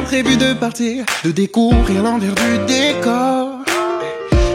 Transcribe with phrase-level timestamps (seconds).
[0.00, 3.64] pas prévu de partir, de découvrir l'envers du décor.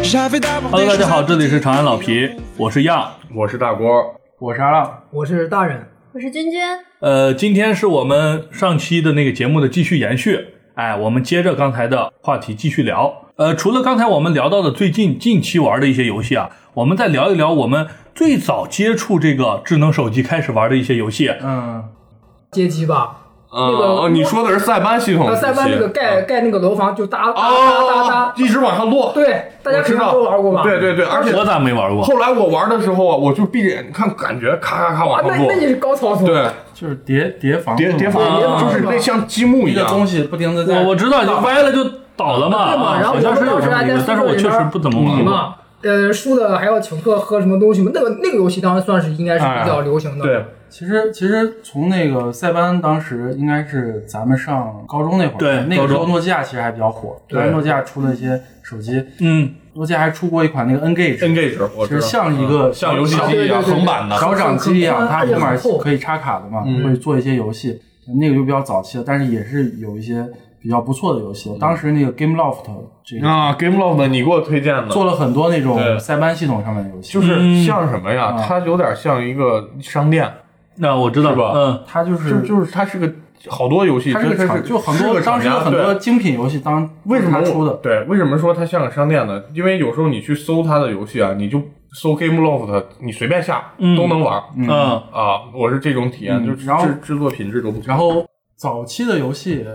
[0.01, 3.11] J'avais d'abord Hello，大家好，这里是长安老皮，我是亚。
[3.33, 3.85] 我是大郭，
[4.39, 6.59] 我是阿浪，我是大人，我是君君，
[6.99, 13.25] 呃，今天是我们上期的那个节目的继续延续，哎，我们接着刚才的话题继续聊。
[13.35, 21.29] 呃，除了刚才我们聊到的最近近期玩的一些游戏啊，我们再聊一聊我们最早接触这个智能手机开始玩的一些游戏。
[21.41, 21.83] 嗯，
[22.51, 23.24] 街机吧，啊
[23.57, 30.63] 那个哦，你说的是塞班系统塞班那个盖盖那个楼房就哒哒哒哒一直往上落，对，大家肯定我知道都玩过吧？
[30.63, 32.03] 对对对，而且我咋没玩过？
[32.03, 38.23] 后来我玩的时候啊，我就闭着眼看，感觉咔咔咔啊，往上落那那，你是高操作，对，就是叠叠房，叠叠房
[38.59, 41.83] 就是那像积木一样，东西不停的在我我知道，就歪了就
[42.17, 42.85] 倒了嘛，对嘛？
[42.89, 47.91] 啊然后是们当时有这么但是我确实边不怎么玩呃，输的还要请客喝什么东西嘛？
[47.93, 50.43] 那个那个游戏当时算是应该是比较流行的，对，
[50.77, 67.79] 其实其实从那个塞班当时应该是咱们上高中那会儿，对那个时候诺基亚其实还比较火，对诺基亚出了一些手机，嗯，诺基亚还出过一款那个 N Gage，Engage，我知道是像一个嗯像游戏机一样横版的，小掌机一样，它后面可以插卡的嘛，嗯会做一些游戏，
[68.19, 70.27] 那个就比较早期了，但是也是有一些
[70.61, 71.57] 比较不错的游戏。
[71.57, 72.65] 当时那个 Game Loft
[73.05, 78.35] 这个啊，Game Loft 你给我推荐的，做了很多那种对塞班系统上面的游戏，就是像什么呀？
[78.37, 80.29] 嗯它有点像一个商店，
[80.77, 83.11] 那我知道是吧嗯，它就是就就是它是个
[83.47, 87.73] 好多游戏，它是个厂，就很多当时有很多精品游戏当为什么出的？
[87.75, 89.41] 对，为什么说它像个商店呢？
[89.53, 91.61] 因为有时候你去搜它的游戏啊，你就
[91.93, 95.41] 搜 Game Loft，你随便下、嗯都能玩嗯啊。
[95.53, 97.87] 我是这种体验，嗯就是然后制制作品质都不错。
[97.87, 98.25] 然后
[98.57, 99.65] 早期的游戏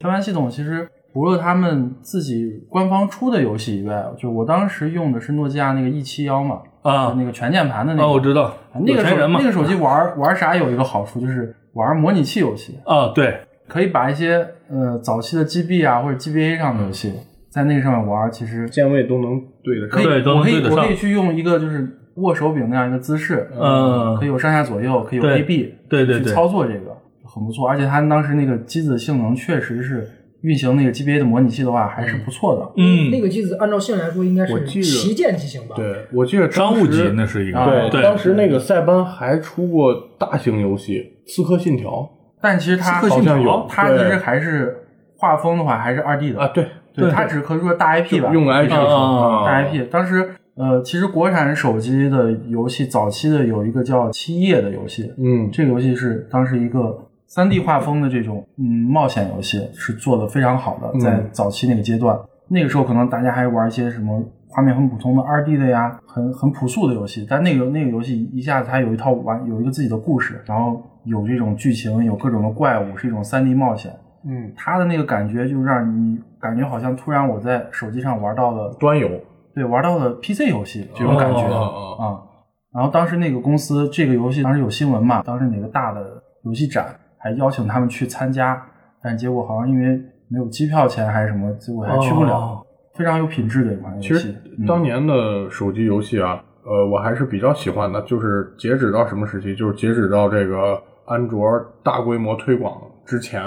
[0.00, 7.14] 开发系统其实除了他们自己官方出的游戏以外，就我当时用的是诺基亚那个 E 七幺嘛，啊。
[7.16, 17.12] 那个全键盘的那啊，个，我知道，那个手有钱人嘛，那个手机玩玩啥有一个好处，就是玩模拟器游戏，啊，对，可以把一些呃早期的 GB 啊或者 GBA 上的游戏，
[17.50, 30.08] 在那个上面玩，其实键位都能对得上可以，对都能我可以对得上我可以去用一个就是握手柄那样一个姿势，嗯可以有上下左右，可以有 A B，去对对对操作这个很不错，而且它当时那个机子性能确实是
[30.42, 35.74] 运行那个 GBA 的模拟器的话还是不错的，嗯，那个机子按照现在来说应该是旗舰机型吧？
[35.76, 42.08] 对，我记得当商务时级那是一个，啊对，当时那个塞班还出过大型游戏《刺客信条
[42.40, 44.76] 但其实它刺客信条好像有，它其实还是
[45.16, 49.90] 画风的话还是二 D》的啊，，对，对，它只可以说大 IP 吧，用个 IP 大 IP。
[49.90, 56.98] 当时呃，其实国产手机的游戏早期的有一个叫《七夜》的游戏，嗯，这个游戏是当时一个
[57.30, 61.00] 三 D 画风的这种嗯冒险游戏，是做的非常好的，嗯。
[61.00, 62.18] 在早期那个阶段，
[62.48, 73.92] 那个时候可能大家还玩一些什么画面很普通的二 D 的呀，很很朴素的游戏，但那个那个游戏一下子它有一套玩有一个自己的故事，然后有这种剧情，有各种的怪物，是一种三 D 冒险。
[74.24, 79.08] 嗯，它的那个感觉就让你感觉好像突然我在手机上玩到了，端游。
[79.54, 81.42] 对，玩到了 PC 游戏这种感觉。
[81.42, 81.96] 哦。
[81.96, 82.02] 啊、
[82.74, 86.86] 然后当时那个公司这个游戏当时有新闻嘛，当时哪个大的游戏展
[87.22, 88.60] 还邀请他们去参加，
[89.02, 92.34] 但结果好像因为没有机票钱还是什么，结果还去不了。
[92.34, 94.08] 哦非常有品质的一款游戏。
[94.08, 98.02] 其实嗯当年的手机游戏啊，呃，我还是比较喜欢的。
[98.02, 99.54] 就是截止到什么时期？
[99.54, 101.40] 就是截止到这个安卓
[101.82, 102.74] 大规模推广
[103.06, 103.40] 之前，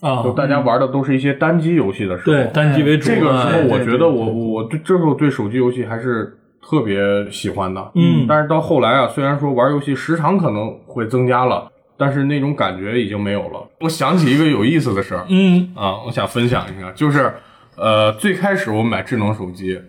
[0.00, 2.32] 啊就，大家玩的都是一些单机游戏的时候。
[2.32, 7.00] 对，单机为主，这个时哎候，我觉得我我对这时候对手机游戏还是特别
[7.30, 7.80] 喜欢的。
[7.94, 13.68] 嗯但是到后来啊，虽然说玩游戏时长可能会增加了，但是那种感觉已经没有了。
[13.80, 15.26] 我想起一个有意思的事儿。
[15.28, 15.70] 嗯。
[15.74, 17.32] 啊，我想分享一下，就是
[17.76, 19.80] 呃，最开始我买智能手机，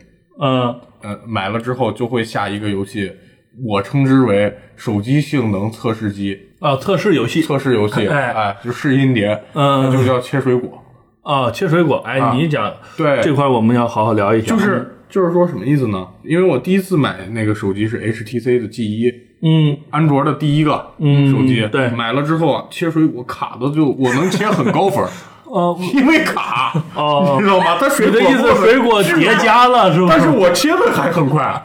[0.42, 0.75] 嗯。
[1.02, 3.12] 呃，买了之后就会下一个游戏，
[3.66, 6.38] 我称之为手机性能测试机。
[6.59, 7.42] 啊，测试游戏。
[7.42, 8.31] 测试游戏，哎。
[8.34, 9.90] 哎，就试音碟，嗯。
[9.90, 10.84] 它就叫切水果。
[11.22, 12.34] 啊，切水果，哎，啊。
[12.34, 16.08] 你讲对，这块我们要好好聊一下，就是就是说什么意思呢？
[16.24, 25.09] 因为我第一次买那个手机是 HTC 的 G 一，嗯安卓的第一个嗯手机，对买了之后啊，切水果卡的就 我能切很高分儿，
[25.50, 27.77] 哦因为卡，哦 你知道吗？
[27.80, 30.07] 它水果你的意思水果叠加了是吧？
[30.09, 31.63] 但是我切的还很快，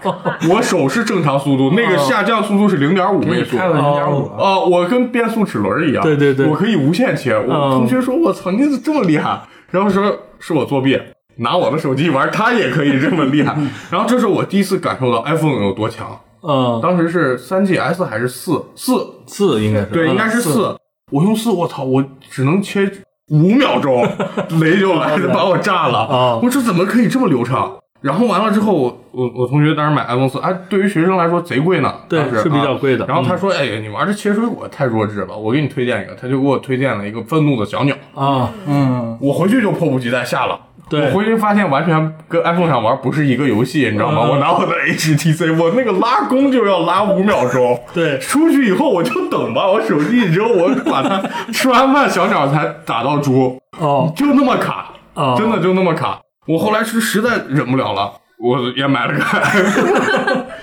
[0.50, 3.56] 我手是正常速度，那个下降速度是零点五倍速。
[3.56, 7.32] 零点五哦，啊，我跟变速齿轮一样，对对对我可以无限切。
[7.34, 10.96] 我嗯同学说：“我操，你怎么这么厉害？”然后说是我作弊，
[11.38, 13.56] 拿我的手机玩，他也可以这么厉害。
[13.90, 16.16] 然后这是我第一次感受到 iPhone 有多强。
[16.46, 18.62] 嗯，当时是三 GS 还是四？
[18.76, 19.06] 四？
[19.26, 19.86] 四应该是。
[19.86, 20.76] 对，嗯应该是四。
[21.10, 22.90] 我用四，我操，我只能切
[23.30, 24.06] 五秒钟，
[24.60, 26.00] 雷就来了，把我炸了。
[26.00, 26.40] 啊。
[26.42, 27.72] 我说怎么可以这么流畅？
[28.00, 33.04] 然后完了之后，我我我同学当时买 iPhone 四，哎，对于学生来说贼贵呢，对当时是比较贵的。
[33.04, 40.60] 啊然后他说，哎呀，你玩这切水果太弱智了，我给你推荐一个，他就给我推荐了一个愤怒的小鸟，啊，嗯，我回去就迫不及待下了。
[40.88, 41.06] 对。
[41.08, 44.22] 我回去发现完全跟 iPhone 上玩不是一个游戏，你知道吗？
[44.24, 44.30] 嗯。
[44.30, 47.80] 我拿我的 HTC，我那个拉弓就要拉五秒钟。
[47.94, 48.18] 对。
[48.18, 51.22] 出去以后我就等吧，我手机一扔，我把它
[51.52, 54.12] 吃完饭小鸟才打到猪，哦。
[54.16, 55.34] 就那么卡，哦。
[55.38, 56.20] 真的就那么卡。
[56.46, 59.20] 我后来是实在忍不了了，我也买了个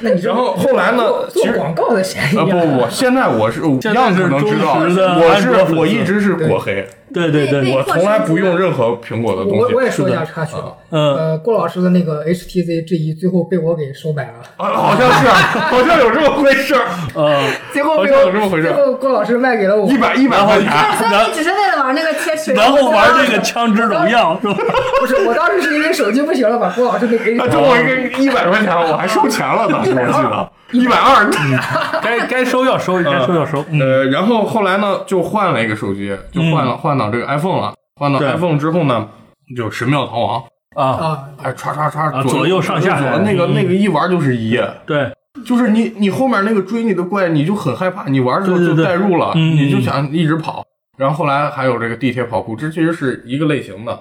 [0.24, 2.44] 然后后来呢做其实广告的嫌疑啊。
[2.46, 3.62] 不不不，现在我是
[3.94, 5.74] 样子是能知道，忠实的我安卓粉丝。
[5.74, 9.60] 是我一直是果黑，对 对对，我从来不用任何苹果的东西。
[9.60, 10.56] 我我也说一下插曲，
[10.90, 15.28] 嗯呃，郭老师的那个 HTC G 一最后被我给收买了，啊，好像是，
[15.60, 16.86] 好像有这么回事儿，
[17.16, 17.42] 呃，
[17.72, 20.70] 最后被我这么回事最后郭老师卖给了我一百一百块钱。
[20.98, 24.56] 所以你只是为了玩那个切水，然后玩这个枪支荣耀是吧？
[25.02, 31.30] 不是，我当时是因为手机不行了，把郭老师给 给他 H 中我一个一百块钱了，我还收钱了，当时我记得一百二。
[32.02, 33.64] 该该收要收，该收要收。
[33.70, 37.74] 嗯，呃，然后后来呢，就换了一个手机，就换了换到这个 iPhone 了。
[38.00, 39.08] 换到 iPhone 之后呢，
[39.56, 40.44] 就神庙逃亡，
[40.76, 44.68] 啊，啊，哎，唰唰唰，啊左右上下左那个那个一玩就是一夜。
[44.88, 45.12] 对，
[45.46, 50.66] 就是你，你后面那个追你的怪，你就很害怕，你玩的时候就代入了，嗯你就想一直跑。
[50.98, 54.00] 然后后来还有这个地铁跑酷，这其实是一个类型的。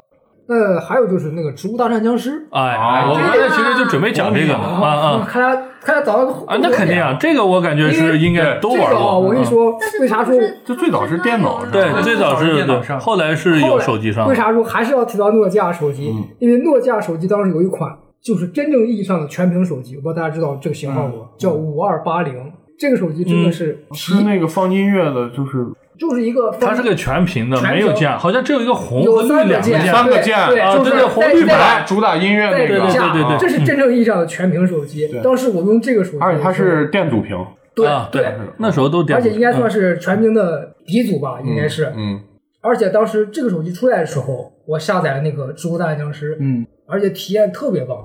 [0.51, 9.21] 那还有就是那个《植物大战僵尸》哎，啊我刚才其实就准备讲这个呢，啊啊看来看来找到个啊，那肯定啊，这个我感觉是应该都玩这个啊，过。
[9.21, 14.35] 我跟你说，为啥说就最早是电脑上对，嗯最早是，电脑上后来是有手机上为。
[14.35, 16.11] 啥说还是要提到诺基亚手机？
[16.13, 21.25] 嗯因为诺基亚手机当时有一款就是真正意义上的全屏手机，我不知道大家知道这个型号不？
[21.39, 22.35] 叫五二八零。
[22.77, 25.67] 这个手机真的是是那个放音乐的，就是
[26.01, 30.35] 就是一个它是个全屏的，没有键，好像只有一个红和有绿三个键，两个键。
[30.35, 35.07] 三个键对，啊就是对对红绿白主打音乐那个，对对对对这是真正意义上的全屏手机。
[35.23, 37.37] 当时我用这个手机，而且它是电阻屏，
[37.75, 41.93] 对啊，对对，，那时候都点，而且应该算是是全屏的鼻祖吧，应该是。
[41.95, 42.19] 嗯，
[42.63, 47.99] 而且当时这个手机出来的时候，我下载了那个《植物大战僵尸》，嗯，而且体验特别棒。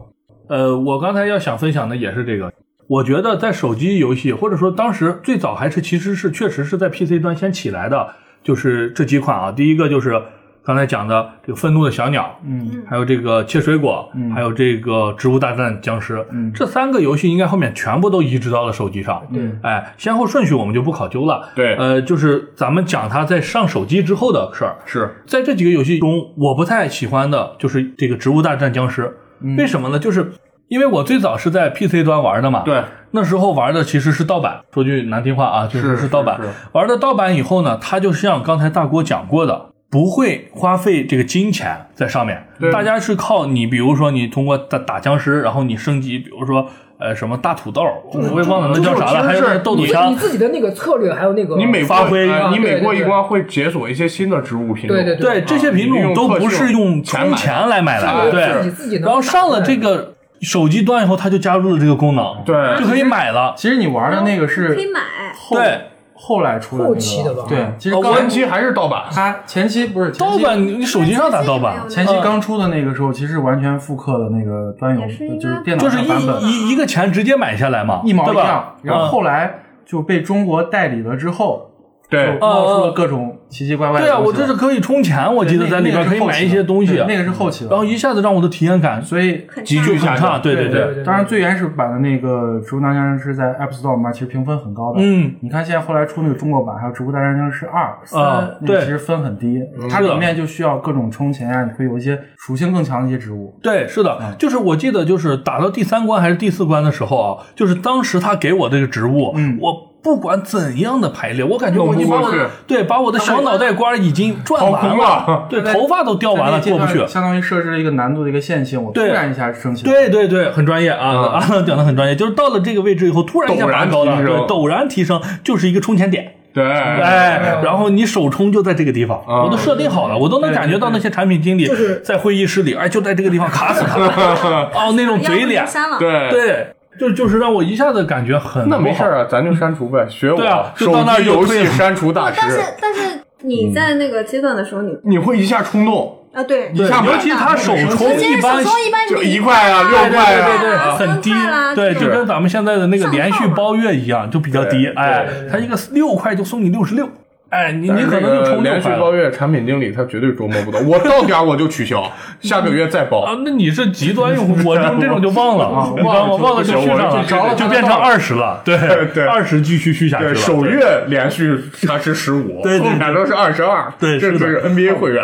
[0.49, 2.51] 呃，我刚才要想分享的也是这个。
[2.87, 8.07] 我觉得在手机游戏，或者说当时最早还是其实是确实是在 PC 端先起来的，
[8.43, 9.51] 就是这几款啊。
[9.51, 10.21] 第一个就是
[10.63, 19.21] 刚才讲的这个愤怒的小鸟，嗯，还有这个切水果，嗯还有这个植物大战僵尸，嗯这三个游戏应该后面全部都移植到了手机上。
[19.31, 21.49] 嗯哎，先后顺序我们就不考究了。
[21.55, 24.75] 对呃，就是咱们讲它在上手机之后的事儿。
[24.85, 29.03] 是在这几个游戏中，我不太喜欢的就是这个《植物大战僵尸》，
[29.41, 29.99] 嗯为什么呢？
[29.99, 30.31] 就是
[30.67, 32.81] 因为我最早是在 PC 端玩的嘛，对，
[33.11, 36.49] 那时候玩的其实是盗版，说句难听话啊，就是是是盗版是是。
[36.71, 58.71] 玩的盗版以后呢，它就像刚才大郭讲过的，不会花费这个金钱在上面对，大家是靠你，比如说你通过打打僵尸，然后你升级，比如说呃什么大土豆，我也忘了那叫啥了，还有那个豆豆你枪你，自己的那个策略，还有那个你每发挥哎你每过一关会解锁一些新的植物品种，对对对这些品种都不是用充钱来买来的，对。
[58.71, 60.14] 自己能然后上了这个
[60.45, 62.79] 手机端以后，它就加入了这个功能，对。
[62.79, 63.53] 就可以买了。
[63.57, 64.99] 其实你玩的那个是可以买。
[65.35, 65.81] 后对。
[66.17, 66.95] 后来出的那个。
[66.95, 67.43] 后期的吧。
[67.47, 71.87] 对，其实哦刚前期还是盗版，它前期不是前期盗版，你手机上咋盗版？
[71.89, 75.01] 前期刚出的那个时候，其实完全复刻了那个端游
[75.37, 78.41] 就是电脑就是上版本，一一一个钱直接买下来嘛，一毛对吧？
[78.41, 78.75] 一样。
[78.83, 79.53] 然后嗯后来
[79.85, 81.69] 就被中国代理了之后，
[82.09, 82.33] 对。
[82.33, 90.41] 就冒出了各种奇奇怪怪的对啊，我这是可以充钱，我记得在里边可以买一些东西，那个是后期的，然后一下子让我的体验感所以急剧下降。
[90.41, 94.99] 对对对当然最原始版的那个《植物大战僵尸》在 App Store 里面其实评分很高的。
[95.01, 103.57] 嗯，你看现在后来出那个中国版，还有《植物大战僵尸二》、三啊，对那其实分很低，它里面就需要各种充钱啊，你会有一些属性更强的一些植物。
[103.61, 112.31] 对，是的，就是我记得就是打到第三关还是第四关的时候啊，就是当时他给我这个植物，嗯我不管怎样的排列，我感觉我已经把我
[112.67, 115.47] 对把我的小脑袋瓜已经转完空了。
[115.49, 117.07] 对，头发都掉完了，过不去。
[117.07, 119.91] 相当于设置了一个难度的一个线性，我突然一下升起来。
[119.91, 121.07] 对对对，很专业啊！
[121.07, 126.33] 阿浪 讲的很专业，就是到了这个位置以后，突然一下陡然拔高了，对，陡然提升，就是一个充钱点。
[126.53, 131.69] 对，哎，然后你首充就在这个地方，啊我都设定好了，我都能感觉到那些产品经理
[132.01, 133.99] 在会议室里，哎，就在这个地方卡死他，
[134.73, 135.65] 哦，那种嘴脸，
[135.99, 138.67] 对，对，就就是让我一下子感觉很。
[138.69, 143.01] 那没事儿啊，咱就删除呗，学我对啊就手到那儿机游戏删除大师但是，但是
[143.41, 151.31] 你在那个阶段的时候，你你会一下冲动，啊对，对，下尤其他手冲直接手一般一般就一块啊，六块啊，对对很低
[151.75, 154.85] 对，就跟咱们现在的那个连续包月一样，就比较低。
[154.85, 157.07] 对哎他，一个六块就送你六十六，
[157.49, 158.81] 哎，你你可能就冲就快了。
[158.81, 162.11] 续包月，产品经理他绝对琢磨不到，我到点儿我就取消，
[162.41, 163.21] 下个月再包。
[163.21, 166.35] 啊，那你是极端用户，我就这种就忘了， 啊忘了？
[166.35, 168.77] 忘了就续上了，我就着了就变成二十了， 对
[169.13, 170.33] 对二十继续续下去。
[170.35, 175.23] 首月连续它是十五，对对对后面都是二十二，对这是 NBA 会员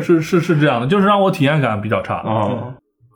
[0.00, 2.48] 是是是这样的，就是让我体验感比较差啊。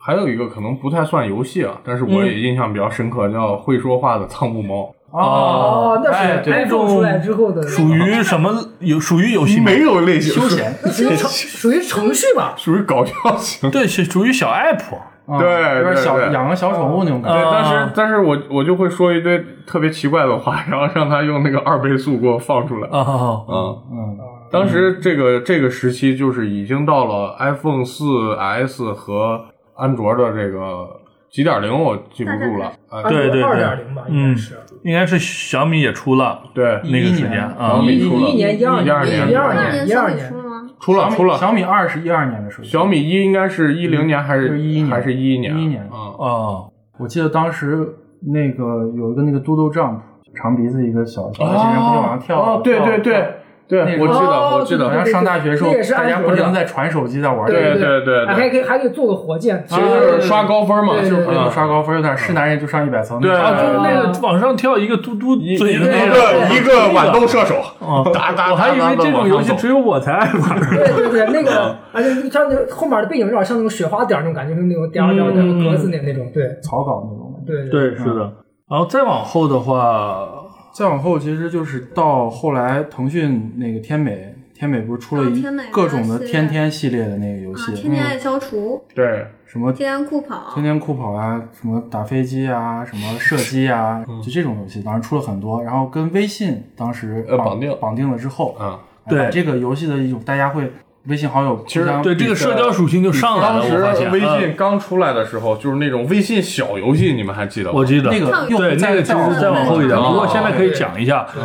[0.05, 4.93] 还有一个可能不太算游戏啊，但是嗯我也印象比较深刻，叫会说话的仓木猫。
[5.13, 8.51] 哦，那是那种出来之后的，属于什么
[8.81, 12.55] 有属于游戏吗没有类型休闲，那属于程属于程序吧？
[12.57, 13.71] 属于搞笑型。
[13.71, 14.81] 对，是属于小 app。
[15.25, 17.49] 啊对有点小对对养个小宠物那种感对，觉。
[17.49, 22.89] 啊但是但是我我就会说一堆特别奇怪的话，然后让他用那个二倍速给我放出来。
[22.89, 23.07] 啊，
[23.49, 24.19] 嗯，嗯，
[24.51, 29.41] 当时这个这个时期就是已经到了 iPhone 四 S 和
[29.77, 30.89] 安卓的这个
[31.33, 32.67] 几点零，我记不住了。
[32.91, 34.59] 啊，对对对二点零吧，应嗯该是。
[34.85, 37.83] 应该是小米也出了对，那个时间啊小。
[37.83, 40.71] 米出了一年一二一二年一二二年一二年小米出，了吗？
[40.79, 41.39] 出了出了。
[41.39, 47.89] 小米二是一二年的手机，小米一应该是一零年还是是11年还是一一年？11年啊，哦，我记得当时
[48.33, 50.01] 那个有一个那个 Doodle Jump，
[50.35, 52.39] 长鼻子一个小小外星人不就往上跳？
[52.39, 53.37] 哦，对对对
[53.69, 63.19] 对，我记得哦我记得好像上大学的时候，大家不停地在传手机在玩这对个，对对还可以还可以做个火箭，其实就是刷高分嘛，就是刷高分，有点是男人就上一百层。
[63.21, 70.61] 对啊，就是那啊个往上跳一个嘟嘟一嘴的那个一个豌豆射手，哦，哒哒，我还以为这种游戏只有有我才爱玩。
[70.61, 77.43] 对对对，那个而且像那个后面的背景有点像那种雪花点儿那种感觉，就是那种点儿点儿点儿格子那那种，对草稿那种。
[77.47, 78.31] 对对，是的。
[78.71, 80.27] 然后再往后的话，
[80.73, 95.63] 再往后，其实就是到后来，腾讯那个天美，天美不是出了一各种的天天系列的那个游啊，戏，天天爱消除，对，什么天天酷跑天，天酷跑啊，什么打飞机啊，什么射击啊， 嗯就这种游戏，当时出了很多。
[95.63, 100.73] 然后跟微信当时绑呃绑定绑定了之后，啊，对这个游戏的一种大家会
[101.07, 103.61] 微信好友其实对这个社交属性就上来了。
[103.61, 107.75] 当时微嗯信刚出来的时候，就是那种微信小游戏，你们还记得吗？
[107.77, 111.27] 我记得那个对，那个其实再往后一点，哦不过现在可以讲一下。
[111.37, 111.43] 嗯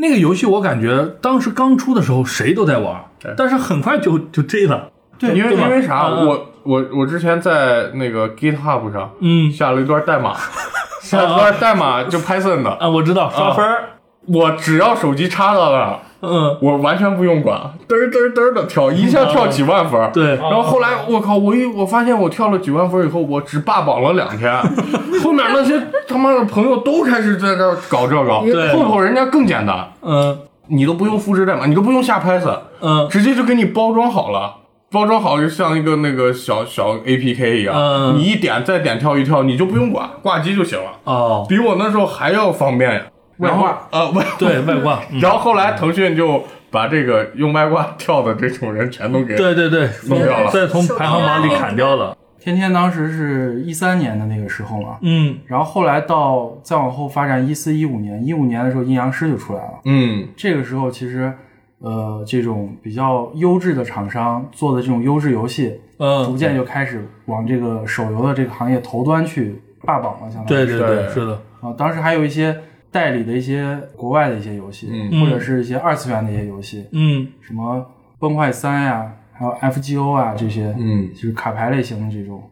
[0.00, 3.04] 那个游戏我感觉当时刚出的时候谁都在玩，
[3.36, 4.90] 但是很快就就这了。
[5.18, 6.06] 对因为因为啥？
[6.06, 10.36] 我我我之前在那个 GitHub 上嗯下了一段代码，
[11.02, 13.88] 下了一段代码就 Python 的，啊，我知道刷分儿，
[14.28, 17.58] 我只要手机插到了，嗯，我完全不用管，
[17.88, 20.10] 嘚儿嘚儿嘚儿的跳，一下跳几万分。
[20.12, 24.52] 对，然后后来我靠，我一我发现我跳了几万分以后，我只霸榜了两天，
[25.22, 28.72] 后面那些他妈的朋友都开始在这搞这个，对。
[28.72, 30.38] 后头人家更简单，嗯。
[30.70, 33.08] 你都不用复制代码，你都不用下 Python，嗯。
[33.08, 34.56] 直接就给你包装好了。
[34.90, 38.18] 包装好就像一个那个小小 A P K 一样，嗯。
[38.18, 43.02] 你一点再点跳一跳，你就不用管，挂机就行了，哦，比我那时候还要方便呀。
[43.38, 43.88] 外挂。
[43.90, 45.20] 呃外对外挂，嗯。
[45.20, 50.50] 然后后来腾讯就把这个用外挂跳的这种人全都给对对对，弄掉了。
[50.50, 52.16] 再从排行榜里砍掉了。
[52.40, 55.38] 天天当时是一三年的那个时候嘛，嗯。
[55.46, 59.80] 然后后来到再往后发展，一四一五年，一五年的时候阴阳师就出来了。
[59.84, 60.28] 嗯。
[60.36, 61.32] 这个时候其实，
[61.80, 72.56] 呃，这种比较优质的厂商做的这种优质游戏，逐嗯，渐就开始往这个手游的这个行业头端去霸榜了，相当于对对，对是的，啊，当时还有一些
[72.90, 75.20] 代理的一些国外的一些游戏，嗯。
[75.20, 77.26] 或者是一些二次元的一些游戏，嗯。
[77.40, 77.84] 什么
[78.18, 81.08] 崩坏三呀，还有 FGO 啊这些，嗯。
[81.14, 82.42] 就是卡牌类型的这种。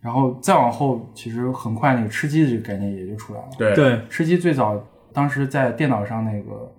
[0.00, 3.46] 然后再往后，其实很快那个吃鸡的这个概念也就出来了。
[3.56, 3.74] 对。
[3.74, 4.78] 对，吃鸡最早
[5.12, 6.70] 当时在电脑上那个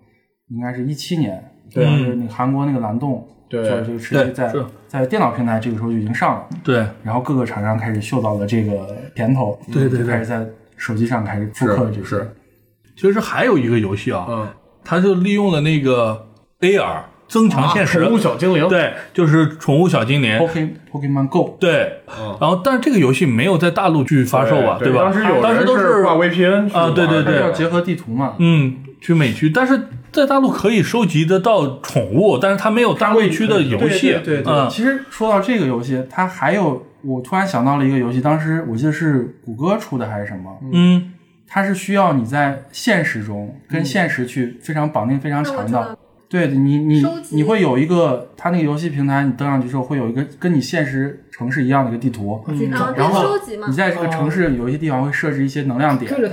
[0.50, 1.44] 应该是一七年，
[1.74, 1.84] 对。
[1.86, 3.64] 当时那个韩国那个蓝洞对。
[3.64, 4.54] 做的这个吃鸡在
[4.88, 6.86] 在电脑平台这个时候就已经上了，对。
[7.04, 10.46] 然后各个厂商开始嗅到了这个甜头，对对开始在
[10.78, 12.04] 手机上开始复刻这些。
[12.04, 12.36] 是是
[12.96, 14.48] 其实还有一个游戏啊，嗯，
[14.84, 16.28] 它就利用了那个
[16.62, 22.38] AR 增强现实，啊宠物小精灵，对，就是宠物小精灵，Poke Pokemon Go，对，嗯。
[22.40, 24.80] 然后但是这个游戏没有在大陆去发售吧，吧？
[24.80, 27.40] 对当时有人当时都是挂 VPN 啊对对对。
[27.42, 28.36] 要结合地图嘛。
[28.38, 41.12] 嗯，去美区，但是在大陆可以收集得到宠物，但是它没有大陆区的游戏，对对对对嗯其实说到这个游戏，它还有我突然想到了一个游戏，当时我记得是谷歌出的还是什么，嗯
[41.48, 45.98] 它是需要你在现实中跟现实去非常绑定非常强的。
[46.28, 52.44] 对你你你会有一个，它那个游戏平台，你登上去之后会有一个跟你现实城市一样的一个地图，
[52.98, 53.38] 然后
[53.68, 56.30] 你，在这个城市有一些地方会设置一些能量点哦对对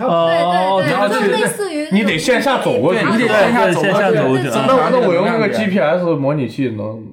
[0.83, 7.05] 对，你要去就类似于你得线下走过去，你得线下走过去那啊那我用那个 GPS 模拟器能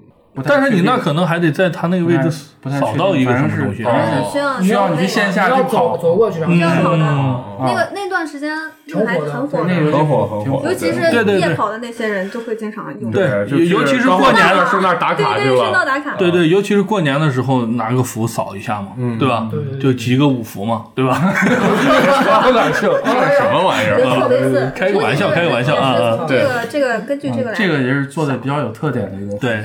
[0.46, 2.32] 但是你那可能还得在他那个位置
[2.62, 3.84] 不太扫到一个什么东西。
[3.84, 8.56] 反正是哦需要需要你去线下去跑走走过去，那个那段时间
[8.86, 11.02] 那个还很火那个的，很火很火尤其是
[11.38, 13.12] 夜跑的那些人就会经常用。
[13.12, 15.58] 对就尤其是过年的时候那打卡对对，去了。
[15.58, 16.16] 顺道打卡。
[16.16, 19.50] 对对，尤其是过年的时候拿个符扫一下嘛，对吧？
[19.82, 21.20] 就集个五福嘛，对吧？
[22.46, 24.72] 有点像什么玩意儿？
[24.76, 29.38] 开个玩笑开个玩笑啊啊这个这个根据这个来，这个也是做的比较有特点的一个。
[29.38, 29.64] 对，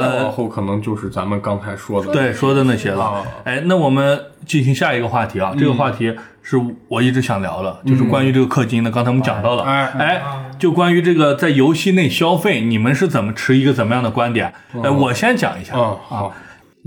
[0.00, 3.22] 再往后可能就是咱们刚才说的，对，说的那些了啊。
[3.44, 6.56] 哎，那我们进行下一个话题啊，这个话题是
[6.88, 8.90] 我一直想聊的，就是关于这个氪金的。
[8.90, 10.22] 刚才我们讲到了，哎哎，
[10.58, 14.52] 就关于这个在游戏内消费，你们是怎么持一个怎么样的观点？
[14.82, 15.74] 哎，我先讲一下。
[15.74, 16.32] 啊，好，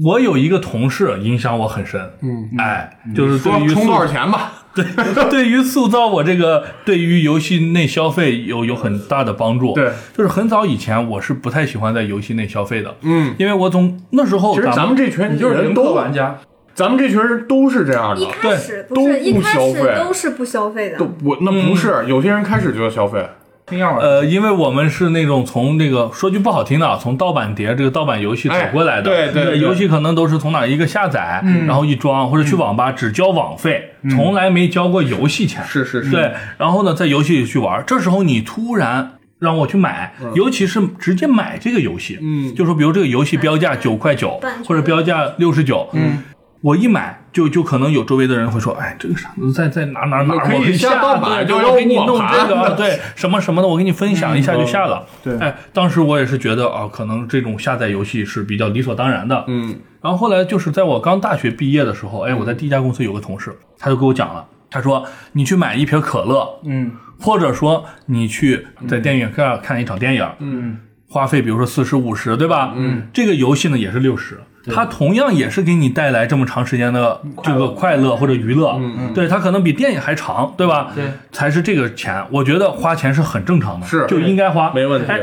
[0.04, 4.54] 我有一个同事影响我很深，嗯，哎，就是对于充多少钱吧？
[4.84, 9.74] 对， 对于塑造我这个对于游戏内消费有有很大的帮助。
[9.74, 16.38] 对，就是很早以前我是不太喜欢在游戏内消费的，嗯，因为我总那时候其实咱们这群你就是零氪人都，玩家，
[16.74, 18.26] 咱们这群人都是这样的一。
[18.26, 23.26] 开始对不是一开始都不消费都是不消费的都，我那不是，有些人开始就要消费。
[24.00, 29.60] 呃，因为我们是那种从这个说句不好听的啊，从盗版碟这个盗版游戏走过来的，哎对对对。
[29.60, 35.64] 游戏可能都是从哪一个下载，然后一装或者去网吧只交网费，从来没交过游戏钱。
[35.66, 42.56] 是是是，对，然后呢，在游戏里去玩，这时候你突然让我去买，尤其是直接买这个游戏，嗯。
[42.56, 46.24] 就说比如这个游戏标价九块九或者标价六十九，嗯。
[46.62, 51.00] 我一买就就可能有周围的人会说，哎，这个傻子在在哪哪哪，可以我给你下
[51.46, 55.06] 就给你弄这个， 对，什么什么的，我给你分享一下就下了。
[55.24, 55.38] 对。
[55.40, 59.46] 哎，当时我也是觉得啊，可能这种下载游戏是比较理所当然的。
[59.48, 59.80] 嗯。
[60.02, 66.92] 然后后来就是在我刚大学毕业的时候，哎，我在第一家公司有个同事，他就跟我讲了，他说你去买一瓶可乐，嗯。
[67.22, 70.78] 或者说你去在电影院看看一场电影，嗯，
[71.10, 72.74] 花费比如说四十五十，对吧？
[72.78, 79.14] 嗯，这个游戏呢也是六十，它同样也是给你带来这么长时间的这个快乐或者娱乐，嗯。
[79.14, 80.92] 对，它可能比电影还长，对吧？
[80.94, 84.06] 对，才是这个钱，我觉得花钱是很正常的，是。
[84.08, 85.12] 就应该花，没问题。
[85.12, 85.20] 哎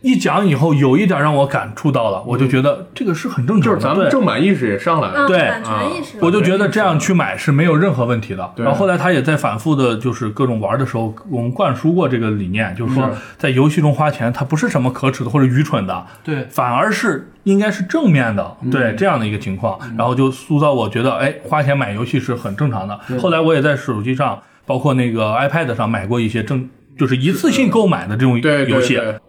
[0.00, 4.10] 一讲以后，有一点让我感触到了，我就觉得这个是很正常的，就是咱们对。
[4.10, 5.26] 正版意识也上来了。
[5.26, 5.38] 嗯，对。
[5.38, 8.52] 版权意识，我就觉得这样去买是没有任何问题的。
[8.56, 16.46] 然后后来他也在反复的，就是各种玩的时候，我们灌输过这个理念，就是说在游戏中花钱，它不是什么可耻的或者愚蠢的，对。
[16.48, 19.78] 反而是应该是正面的，对这样的一个情况。
[19.96, 22.96] 然后就塑造我觉得，哎，花钱买游戏是很正常的。
[23.20, 26.68] 后来我也在手机上，包括那个 iPad 上买过一些正。
[26.98, 29.20] 就是一次性购买的这种游戏，对对，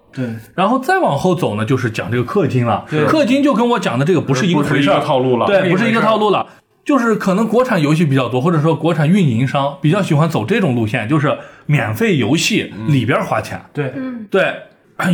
[0.56, 2.86] 然后再往后走呢，就是讲这个氪金了。
[2.90, 6.46] 对氪金就跟我讲的这个不是一个回事儿套路了对，不是一个套路了。
[6.86, 13.62] 就是可能国产游戏比较多，或者说国产运营商比较喜欢走这种路线，就是免费游戏里边花钱。
[13.72, 14.56] 对，嗯对，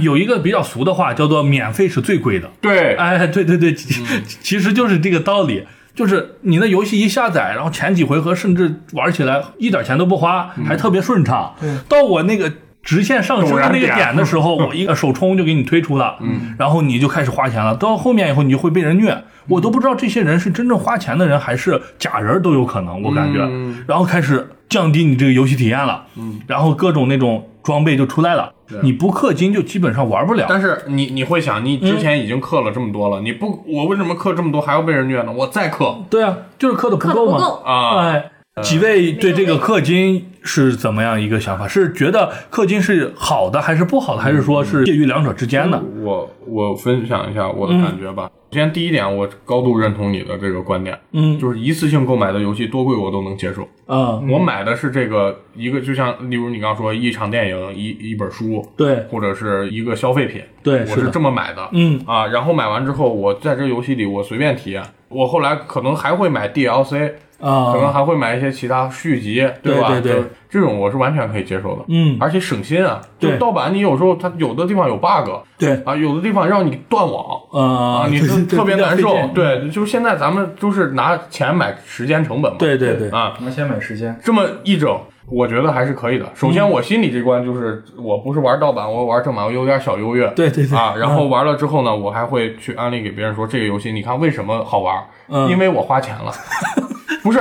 [0.01, 2.49] 有一个比较俗的话叫做“免费是最贵的”。
[2.61, 4.01] 对，哎，对对对，其
[4.41, 5.65] 其实就是这个道理。
[5.93, 11.55] 就是你的游戏一下载，然后前几回合甚至玩起来一点钱都不花，还特别顺畅。
[11.87, 12.51] 到我那个
[12.85, 17.75] 直线上升的那个点的时候， 我一个手冲就给你推出了，嗯，然后你就开始花钱了。
[17.75, 23.39] 到后面以后，你就会被人虐，我都不知道这些人是真正花钱的人还是假人都有可能，我感觉。
[23.41, 28.51] 嗯然后开始降低你这个游戏体验了，嗯，然后各种那种装备就出来了，
[28.83, 30.45] 你不氪金就基本上玩不了。
[30.47, 35.31] 但是你你会想，你嗯之前已经氪了这么多了，你不，我为什么氪这么多还要被人虐呢？
[35.31, 37.37] 我再氪对啊，就是氪的不够嘛。
[37.37, 38.23] 不够，啊，哎，
[38.61, 41.67] 几位对这个氪金是怎么样一个想法？
[41.67, 45.83] 是觉得氪金是好的还是不好的，还是说是介于两者之间的？
[46.01, 48.29] 我我分享一下我的感觉吧。
[48.51, 51.37] 首先第一点，我高度认同你的这个观点，嗯。
[51.37, 53.63] 就是一次性购买的游戏多贵我都能接受。
[53.85, 59.05] 啊，我买的是这个一个，就像例如你刚刚说一场电影、一一本书，对。
[59.11, 61.67] 或者是一个消费品，对，我是这么买的。
[61.73, 61.99] 嗯。
[62.05, 69.53] 啊，然后买完之后，我在这游戏里我随便体验，我后来可能还会买 DLC，啊，可能还会买一些其他续集，吧？
[69.61, 70.11] 对对对。
[70.13, 71.83] 就是这种我是完全可以接受的。
[71.89, 77.41] 嗯而且省心啊，就对盗版你有时候它有的地方有 bug 对啊，有的地方让你断网。
[77.51, 84.97] 啊啊，你是特别难受对，就是现在咱们就是拿钱买时间成本嘛，对对对啊，我们先买时间，这么一整，
[85.29, 86.25] 我觉得还是可以的。
[86.33, 90.27] 首嗯先，我心里这关就是，我不是玩盗版，我玩正版，我有点小优越。
[90.29, 94.95] 对对对啊，然后玩了之后呢，我还会去安利给别人说这个游戏，你看为什么好玩？
[95.27, 96.31] 嗯因为我花钱了，
[97.23, 97.39] 不是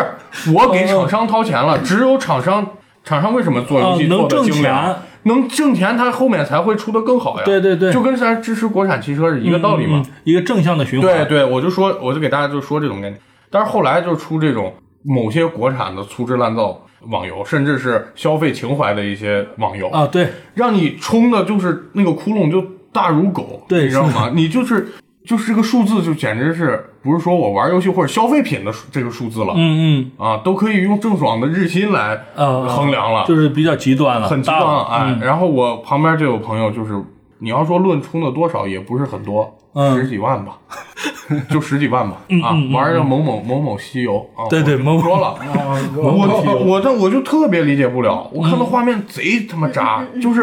[0.54, 2.66] 我给厂商掏钱了， 只有厂商。
[3.04, 4.96] 厂商为什么做游戏啊能做的精挣良钱？
[5.24, 7.42] 能挣钱，他后面才会出的更好呀。
[7.44, 9.98] 对对对就跟咱支持国产汽车是一个道理嘛。
[9.98, 11.10] 嗯嗯一个正向的循环。
[11.10, 13.20] 对对，我就说，我就给大家就说这种概念。
[13.50, 24.30] 但是后来就出这种某些国产的粗制滥造网游，甚至是消费情怀的一些网游，啊，对让你充的就是那个窟窿就大如狗，对你知道吗？
[24.34, 24.88] 你就是
[25.26, 35.04] 就是这个数字就简直是不是说我玩游戏或者消费品的数这个数字了，嗯嗯啊，都可以用郑爽的日薪来衡量了，就是比较极端了，很极端了哎。
[35.08, 36.92] 嗯然后我旁边就有朋友，就是
[37.38, 40.58] 你要说论充的多少，也不是很多，嗯十几万吧，
[41.48, 45.28] 就十几万吧啊玩的某某某某西游啊，对对不说了。
[45.40, 50.42] 啊我我这我就特别理解不了，我看到画面贼他妈渣，就是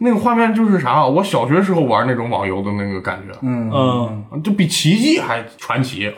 [0.00, 6.12] 那个画面就是啥，我小学时候玩那种网游的那个感觉，嗯嗯，就比奇迹还传奇，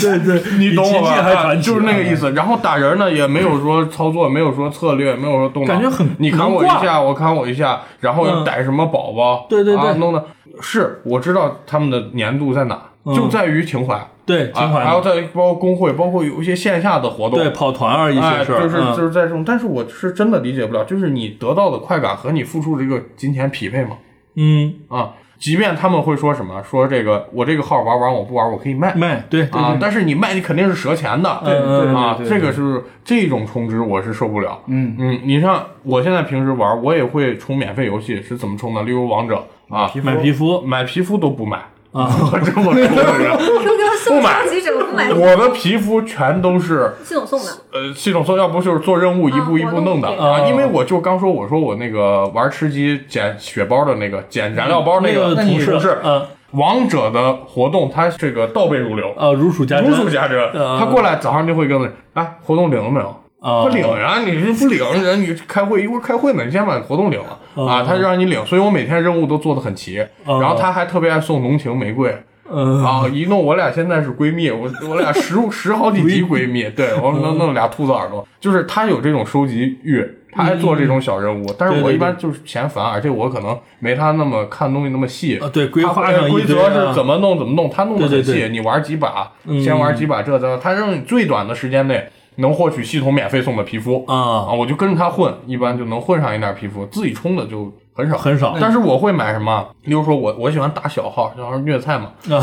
[0.00, 0.98] 对对，你懂我吧？
[1.00, 2.30] 比奇迹还传就是那个意思。
[2.32, 10.24] 然后打人呢，也没有说操作，没有说策略，没有说动脑，感觉很你砍我一下，我砍我一下，然后嗯逮什么宝宝，对对对啊弄的
[10.60, 13.98] 是我知道他们的粘度在哪，嗯就在于情怀。
[14.28, 23.96] 对还有在包括工会，包括有一些线下的活动，对跑团啊一哎，些事儿，就是嗯就是在这种，但是我是真的理解不了，就是你得到的快感和你付出的这个金钱匹配吗？
[24.36, 34.60] 嗯啊，即便他们会说什么，说这个我这个号玩完我不玩我可以卖卖对对啊，但是你卖你肯定是折钱的，对对对啊，对对这个是这种充值我是受不了。
[34.68, 38.82] 嗯嗯，你像我现在平时玩，我也会充免费游戏，是怎么充的？
[38.84, 41.56] 例如王者啊，买皮肤买皮肤都不买
[41.92, 43.32] 啊， 我这么说的人
[44.06, 47.46] 不买我的皮肤全都是系统送的。
[47.72, 60.38] 呃，系统送要不就是做任务一步一步弄的啊，嗯因为我就刚说我说我那个玩吃鸡捡血包的那个捡燃料包那个个同事是嗯王者的活动，他这个倒背如流，啊如数家珍，如数家珍。
[60.54, 63.14] 嗯他过来早上就会跟我哎，活动领了没有？
[63.40, 72.16] 啊不领呀，你是不领人，你开会一会儿开会呢，你先把活动领了啊，嗯他就让你领，所以我每天任务都做的很齐，嗯然后他还特别爱送浓情玫瑰。
[72.50, 72.84] 嗯。
[72.84, 88.40] 啊，一弄我俩现在是闺蜜，我我俩十十好几级闺蜜，对我们能弄俩兔子耳朵，就是他有这种收集欲，他爱做这种小任务，但是我一般就是嫌烦，而且我可能没他那么看东西那么细啊对规划他上一规则是怎么弄怎么弄，他弄的很细，对。
[88.40, 94.14] 对对你玩几把，嗯先玩几把这这，他让你最短的时间内能获取系统免费送的皮肤啊。
[94.48, 98.56] 啊，我就跟着他混，一般就能混上一点皮肤，自己充的就很少很少。
[98.60, 99.66] 但是我会买什么？
[99.82, 102.38] 例如说我我喜欢打小号，小号虐菜嘛，啊。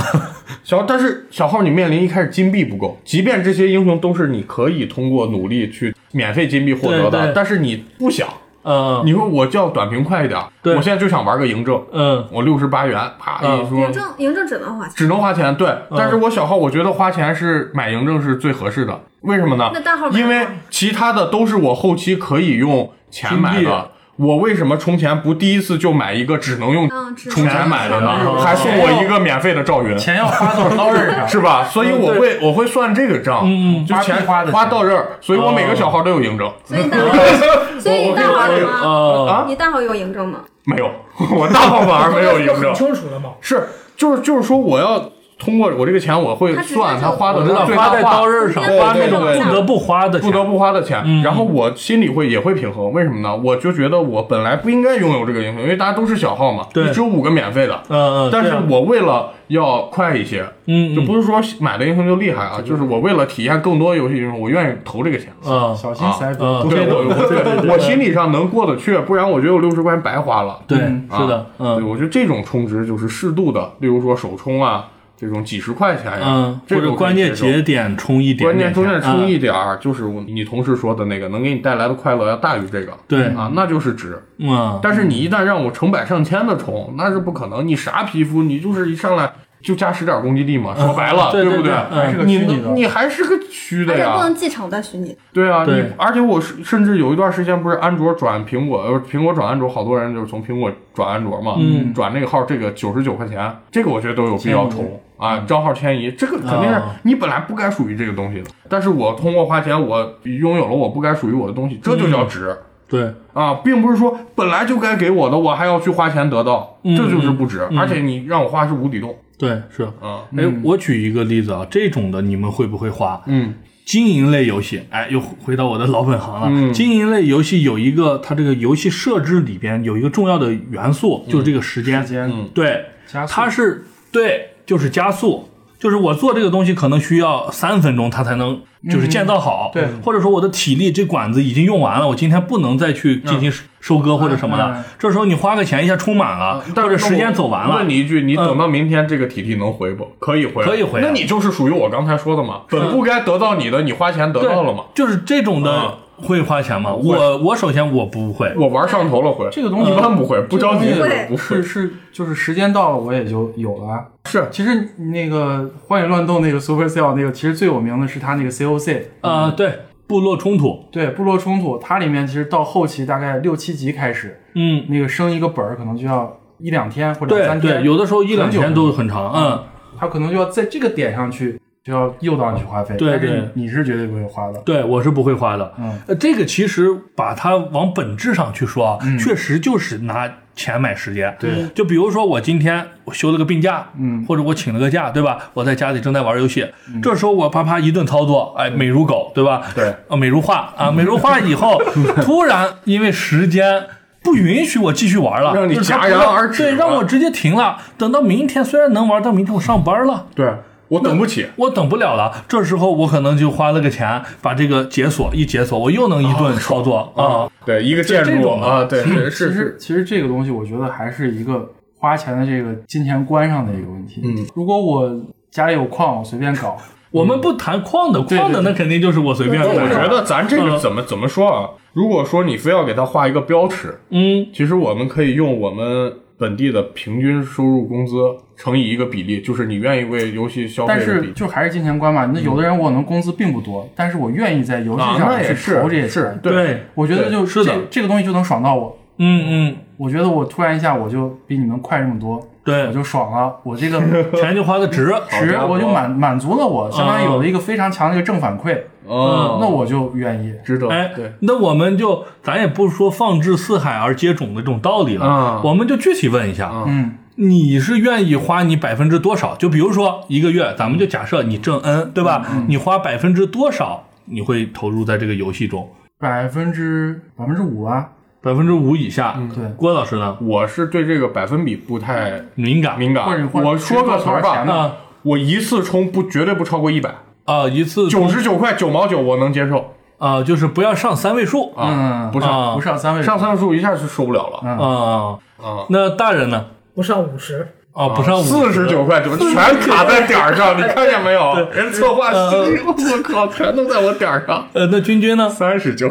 [0.66, 7.22] 小，但是小号你面临一开始金币不够，即便这些英雄都是你可以通过努力去免费金币获得对对。
[7.28, 8.28] 的，但是你不想，
[8.64, 9.02] 嗯。
[9.06, 10.76] 你说我叫短平快一点，对。
[10.76, 12.28] 我现在就想玩个嬴政，嗯。
[12.32, 13.64] 我六十八元，啪嗯。
[13.64, 13.80] 一说。
[13.80, 19.72] 嬴政嬴政只能花钱，只能花钱，对，但是我小号我觉得花钱是买嬴政是最合适的，为什么呢？
[19.74, 20.10] 那大号？
[20.10, 23.92] 因为其他的都是我后期可以用钱买的。
[24.18, 28.40] 我为什么充钱不第一次就买一个只能用充钱买的呢？
[28.42, 31.66] 还送我一个免费的赵云，钱要花到刀刃上， 是吧？
[31.66, 36.50] 所以我会我会算这个账，嗯嗯就钱花花的钱花到这儿，所以我每个小号都有嬴政。
[36.64, 37.14] 所以大号，
[37.80, 38.80] 所以你大号有吗？
[38.84, 40.40] 呃啊你大号有嬴政吗？
[40.64, 40.90] 没有，
[41.36, 42.74] 我大号反而没有嬴很政。
[42.74, 43.32] 清楚了吗。
[43.42, 44.98] 是，就是就是说，我要
[45.38, 48.26] 通过我这个钱，我会算他花的我知花在刀。
[48.26, 51.22] 刃上，花那种不得不花的钱，不得不花的钱，嗯。
[51.22, 53.36] 然后我心里会也会平衡，为什么呢？
[53.36, 60.96] 我就觉得我本来不应该拥有这个英雄，因为大家都是小号嘛，你只有五个免费的，嗯嗯，但是我为了要快一些，嗯嗯。
[60.96, 65.28] 就不是说买的英雄就厉害啊，就是我为了体验更多游戏英雄，我愿意投这个钱。
[65.46, 65.76] 嗯。
[65.76, 66.70] 小心塞嗯住。
[66.70, 70.60] 对，我我对我心理上能过得去，不然我觉得我六十块钱白花了。
[70.68, 71.88] 对是的，嗯。
[71.88, 82.94] 我觉得这种充值就是适度的，例如说首充啊，这种几十块钱呀，或者关键节点充一点关键中间充嗯一点儿，就是你同事说的那个，能给你带来的快乐要大于这个。
[83.08, 84.22] 对啊，那就是值。
[84.38, 87.66] 嗯，但是你一旦让我成百上千的充，那是不可能。
[87.66, 89.32] 你啥皮肤，你就是一上来
[89.66, 91.72] 就加十点攻击力嘛，说白了，对对不对？
[91.72, 91.98] 对嗯。
[91.98, 92.70] 还是个你虚拟的。
[92.70, 94.24] 你还是个虚的而且不呀。
[94.24, 95.18] 能继承的虚拟。
[95.34, 95.82] 对啊，对。
[95.82, 101.92] 你而且我是甚至有一段时间不是安卓转苹果，呃，苹果转安卓，好多人就是从苹果转安卓嘛，嗯。
[101.94, 106.96] 转那个号这个九十九块钱，这个我觉得都有必要充啊，账号迁移，这个肯定是啊。
[107.02, 112.56] 你本来不该属于这个东西的，但是我通过花钱，我拥有了我不该属于我的东西，这就叫值。
[112.88, 117.68] 对，啊，并不是说本来就该给我的，我还要去花钱得到，嗯这就是不值。
[117.76, 119.84] 而且你让我花是无底洞，对是。
[120.02, 123.22] 啊，哎，我举一个例子啊，这种的你们会不会花？
[123.28, 123.54] 嗯
[123.86, 126.48] 经营类游戏，哎，又回到我的老本行了。
[126.50, 132.02] 嗯经营类游戏有一个，它这个游戏设置里边有一个重要的元素，就是这个时间。
[132.02, 135.48] 时间嗯对，加速它是对，就是加速。
[135.86, 139.70] 就是我做这个东西可能需要三分钟，它才能就是建造好。
[139.72, 144.64] 对或者说我的体力这管子已经用完了，我今天不能再去进行收割或者什么的。
[144.66, 150.08] 嗯这时候你花个钱一下充满了，但是或者时间走完了问，你一句，你等到明天这个体力能回不？
[150.18, 154.86] 可以回，可以回啊那你就是属于我刚才说的嘛，本不该得到你的，你花钱得到了嘛。
[154.96, 156.94] 就是这种的啊会花钱吗？
[156.94, 160.90] 我我首先我不会，我玩上头了会，这个东西一般不会，不着急。
[160.90, 161.38] 这个东西不会。
[161.38, 164.06] 是是就是时间到了我也就有了。
[164.26, 164.48] 是。
[164.52, 179.64] 其实那个《荒野乱斗》那个 Supercell 那个，其实最有名的是它那个 COC，呃，对，部落冲突，对部落冲突，它里面其实到后期大概六七集开始，嗯，那个升一个本儿可能就要一两天或者三天，对对，有的时候一两天都很长，嗯。
[179.98, 184.60] 它可能就要在这个点上去就要诱导你去花费，对对但是你你是绝对不会花的。
[184.66, 185.72] 对，我是不会花的。
[185.78, 191.38] 嗯，呃，这个其实把它往本质上去说啊，确实就是拿钱买时间。
[191.40, 195.38] 对，就比如说我今天我休了个病假，嗯或者我请了个假，对吧？
[195.54, 196.68] 我在家里正在玩游戏，
[197.04, 199.62] 这时候我啪啪一顿操作，哎，美如狗，对吧？
[199.76, 201.80] 对，啊，美如画啊，美如画以后，
[202.26, 203.84] 突然因为时间。
[204.24, 207.78] 不允许我继续玩了，让你戛然而止对，让我直接停了。
[207.96, 210.52] 等到明天，虽然能玩，但明天我上班了，对
[210.88, 211.48] 我等不起。
[211.56, 217.50] 我等不了了，这时候我可能就花了个钱，把这个解锁一解锁，我又能一顿操作 啊。
[217.66, 221.68] 对，一个建筑啊，对，是其是实是，其实这个东西，我觉得还是一个
[221.98, 224.22] 花钱的这个金钱观上的一个问题。
[224.24, 225.10] 嗯，如果我
[225.50, 226.78] 家里有矿，我随便搞，
[227.12, 229.64] 我们不谈矿的，矿的那肯定就是我随便。
[229.64, 231.70] 我觉得咱这个嗯怎么怎么说啊？
[231.94, 238.14] 如果说你非要给它画一个标尺，嗯，其实我们可以用我们本地的平均收入工资
[238.58, 241.28] 乘以一个比例，就是你愿意为游戏消费但的比例。
[241.28, 242.26] 是就还是金钱观嘛。
[242.34, 248.98] 那有的人我能工资并不多，但是我愿意在游戏啊，上去投这些是钱，，对，我觉得就是这这个东西就能爽到我。
[249.18, 253.56] 嗯嗯我觉得我突然一下我就比你们快这么多，嗯，对我，就爽了。
[253.64, 254.00] 我这个
[254.38, 255.14] 钱就花的值。
[255.30, 258.76] 值我就满满足了我，相当于有了一个非常强的一个正反馈，
[259.08, 260.54] 嗯，那我就愿意。
[260.64, 260.90] 值得。
[260.90, 269.56] 哎对，，那我们就咱也不说放置四海而皆准的这种道理了，嗯我们就具体问一下，嗯，你是愿意花你百分之多少？
[269.56, 272.46] 就比如说一个月，咱们就假设你挣 N，对吧？
[272.68, 275.88] 你花百分之多少你会投入在这个游戏中？
[276.18, 278.10] 百分之百分之五啊，
[278.46, 279.34] 百分之五以下。
[279.56, 279.66] 对。
[279.76, 280.38] 郭老师呢？
[280.40, 283.00] 我是对这个百分比不太敏感。
[283.00, 283.26] 敏感。
[283.52, 287.10] 我说个词儿吧多少钱，呢啊我一次充不绝对不超过一百，
[287.46, 289.96] 啊，一次九十九块九毛九我能接受。
[290.20, 291.74] 啊，就是不要上三位数。
[291.74, 292.70] 啊嗯，不上。
[292.70, 292.76] 啊。
[292.76, 294.60] 不上三位数，上三位数一下就受不了了。
[294.64, 294.78] 嗯。
[294.78, 295.40] 啊。
[295.58, 295.86] 啊。
[295.90, 296.66] 那大人呢？
[296.94, 301.68] 不上五十，啊，不上四十九块九，全卡在点儿上， 你看见没有？
[301.74, 304.68] 人策划师，我靠，全都在我点儿上。
[304.74, 305.50] 呃，那君君呢？
[305.50, 306.10] 三十九，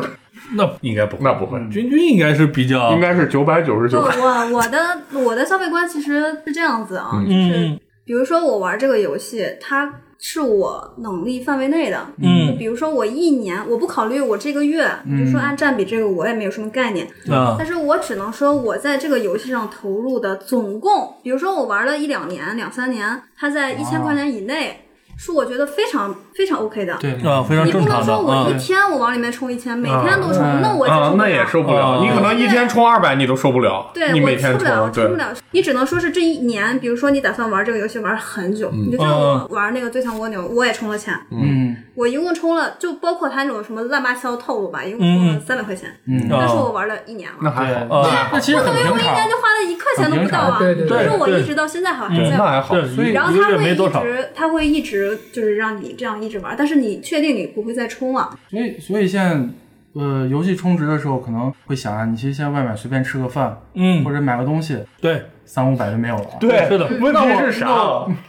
[0.52, 3.98] 那应该不会，那不会，君君应该是比较应该是九百九十九。
[4.00, 4.04] 我。
[4.06, 4.78] 我我的
[5.12, 7.80] 我的消费观其实是这样子啊，就是嗯。
[8.04, 12.06] 比如说我玩这个游戏，它是我能力范围内的。
[12.22, 12.54] 嗯。
[12.58, 14.86] 比如说我一年，我不考虑我这个月，
[15.18, 24.84] 就说按占比这个我也没有什么概念，啊但是我只能说我在这个游戏上投入的总共，比如说我玩了一两年、两三年，它在一千块钱以内，
[25.16, 26.96] 是我觉得非常非常 OK 的。
[27.00, 28.58] 对，啊，非常你不能正常的啊说我一。
[28.58, 31.06] 天我往里面充一千，每天都充，嗯那我接受，不了。
[31.06, 31.80] 啊那也受不了。
[31.80, 33.90] 啊你可能一天充二百，你都受不了。
[33.94, 35.32] 对，你我每天充，出不了。
[35.52, 47.36] 你只能说是这一年，比如说你打算玩这个游戏玩很久，你就像我玩那个最强蜗牛，我也充了钱，嗯我一共充了，就包括他那种什么乱八七糟套路吧，一共充了三百块钱，嗯，但是我玩了一年了。
[47.40, 48.00] 那还好。
[48.00, 49.28] 啊，那其实不很平常能因为我一年。
[49.30, 50.56] 就花了一块钱都不到啊！
[50.58, 52.74] 对对可是我一直到现在还还在还好。
[52.74, 53.74] 对，所以然后他会一。
[53.74, 58.30] 直，他会一直就是让你这样一直玩，但是你确定你不会再充了。
[58.48, 66.26] 所以所以现在呃，游戏充值的时候可能会想啊，你其实现在外面随便吃个饭，嗯或，者买个东西，对，三五百就没有了。
[66.40, 67.68] 对，是的问题是啥？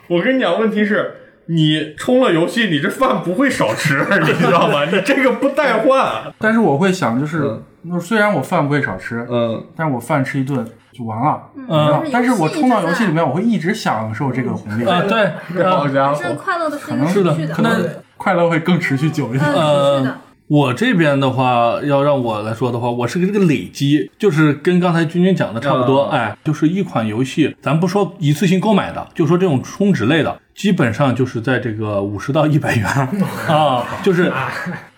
[0.08, 1.16] 我跟你讲，问题是
[1.48, 4.86] 你充了游戏，你这饭不会少吃， 你知道吗？
[4.86, 6.32] 你这个不代换。
[6.38, 10.64] 但是我会想，就是那虽然我饭不会少吃，嗯，但是我饭吃一顿
[10.98, 11.42] 就完了。
[11.68, 15.34] 嗯但是我充到游戏里面，我会一直享受这个红利， 啊，对，
[15.66, 19.52] 好家是伙，快乐的是可能是的，可能快乐会更持续久一点。
[19.54, 20.14] 嗯，
[20.48, 26.04] 我这边的话，要让我来说的话，我是个这个累积，就是跟刚才君君讲的差不多。
[26.06, 32.86] 嗯哎，就是一款游戏，咱不说一次性购买的，就说这种充值类的，基本上就是在这个五十到一百元。
[33.48, 34.32] 啊，就是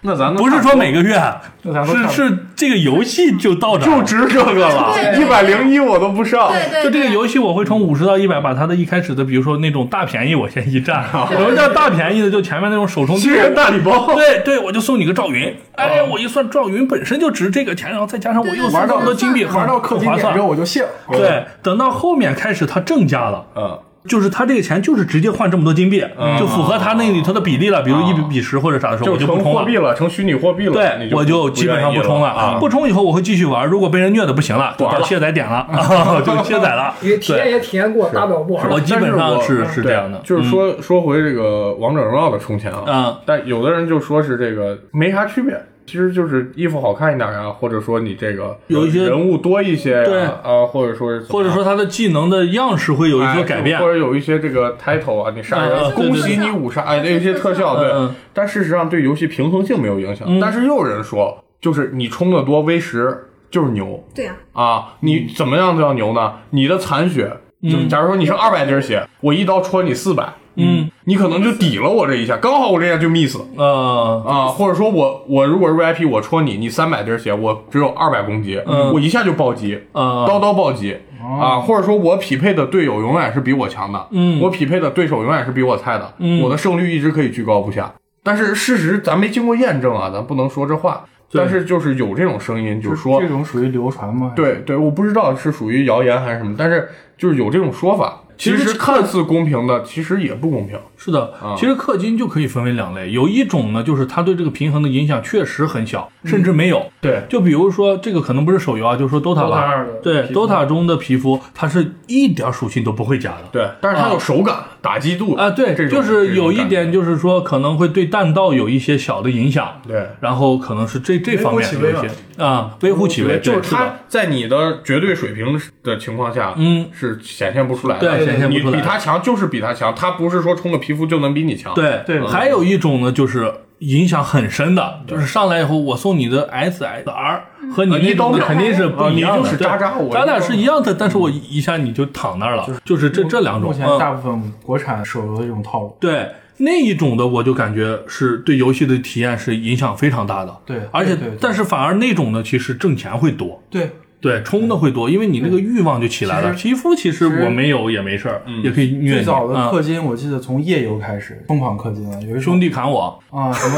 [0.02, 1.20] 那咱不是说每个月，
[1.64, 6.50] 是是这个游戏就到这就值这个了，一百零一我都不上。
[6.50, 11.04] 对对，就这个游戏，我会从五十到一百，把它的一开始的，比如说那种大便宜，我先一占。
[11.32, 12.30] 什么叫大便宜的？
[12.30, 15.58] 就前面那种手充新人大礼包，对对，我就送你个赵云。
[15.74, 20.22] 哎，我一算赵云本身就值这个钱，然后再加上我又送对对这么多金币，玩到氪金划算。
[20.22, 20.48] 点之后。
[20.48, 20.90] 我就谢了。
[21.12, 26.04] 对，等到后面开始它正价了，嗯，就是他这个钱就是直接换这么多金币，
[26.40, 29.44] 就符合他那里头的比例了，比如一比比十或者啥的时候，就我就不充了。
[29.44, 32.30] 成货币了，成虚拟货币了，对，就我就基本上不充了。
[32.30, 32.58] 啊。
[32.60, 35.68] 不充以后我会继续玩，如果被人虐的不行了，就到卸载点了，
[36.26, 36.96] 就卸载了。
[37.04, 38.68] 也体验对，也体验过，大不了不玩。
[38.68, 38.74] 了。
[38.74, 43.16] 我基本上是是这样的，就是说说回这个王者荣耀的充钱啊，嗯。
[43.26, 53.88] 但有的人就说是这个没啥区别，其实就是衣服好看一点啊，或者说你这个有一些人物多一些呀，对啊，或者说是或者说他的技能的样式会有一些改变或。
[53.88, 58.10] 者有一些这个 title 啊，你杀人，恭喜你五杀，哎，有一些特效，对。
[58.34, 60.28] 但事实上对游戏平衡性没有影响。
[60.30, 66.34] 嗯但是又有人说，就是你充的多 V 十就是牛对呀、啊，你怎么样都要牛呢？
[66.50, 67.32] 你的残血，
[67.64, 80.98] 就假如说你是二百滴血，我一刀戳你四百，嗯，你可能就抵了我这一下，刚好我这下就 miss 呃，啊，或者说我我如果是 VIP，我戳你，你三百滴血，我只有二百攻击，嗯我一下就暴击，呃刀刀暴击。
[81.42, 87.94] 啊，或者说我匹配的队友永远是比我强的，嗯我匹配的对手永远是比我菜的，嗯我的胜率一直可以居高不下。
[88.22, 91.06] 但是事实咱没经过验证啊，咱不能说这话。
[91.34, 94.32] 但是就是有这种声音，就是说这，种属于流传吗？
[94.36, 98.22] 对对，我不知道是属于谣言还是什么，但是就是有这种说法。
[98.38, 100.78] 其其实实看似公平的，其实也不公平。
[100.96, 106.86] 是的，其实氪金就可以分为两类，有一种呢，就是它对这个平衡的影响确实很小，甚至没有。
[107.00, 113.44] 对就比如说这个可能不是手游啊，就是说 DOTA 吧二，对 DOTA 中的皮肤，它是一点属性都不会加的。
[113.52, 120.08] 对，但是它有手感、打击度啊，对，这种就是有一，点，就是说可能会对弹道有一些小的影响，对。
[120.20, 128.18] 然后可能是这这方面的些啊，微乎其微，就是它在你的绝对水平的情况下，嗯，是显现不出来的。
[128.18, 131.74] 对显现不出来你比他强就是比他强，他不是说充个皮肤就能比你强。
[131.74, 143.78] 对对还有一种呢，就是影响很深的，就是上来以后我送你的 SSR 和你啊那种的一刀秒肯定是不一样的，啊你就是渣渣我咱俩是一样的，但是我一下你就躺那儿了，就是这这两种目。
[143.78, 145.98] 前嗯大部分国产手游的这种套路。
[146.00, 146.28] 对
[146.60, 150.58] 那一种的，我就感觉是对游戏的体验是影响非常大的。
[150.66, 153.62] 对而且但是反而那种的，其实挣钱会多。
[153.70, 156.54] 对，对，充的会多，因为你那个欲望就起来了。
[156.56, 159.18] 其皮肤其实我没有也没事儿，也可以虐你。
[159.18, 163.76] 最早的啊氪金，我记得从夜游开始疯狂氪金了，有一兄弟砍我，啊什么，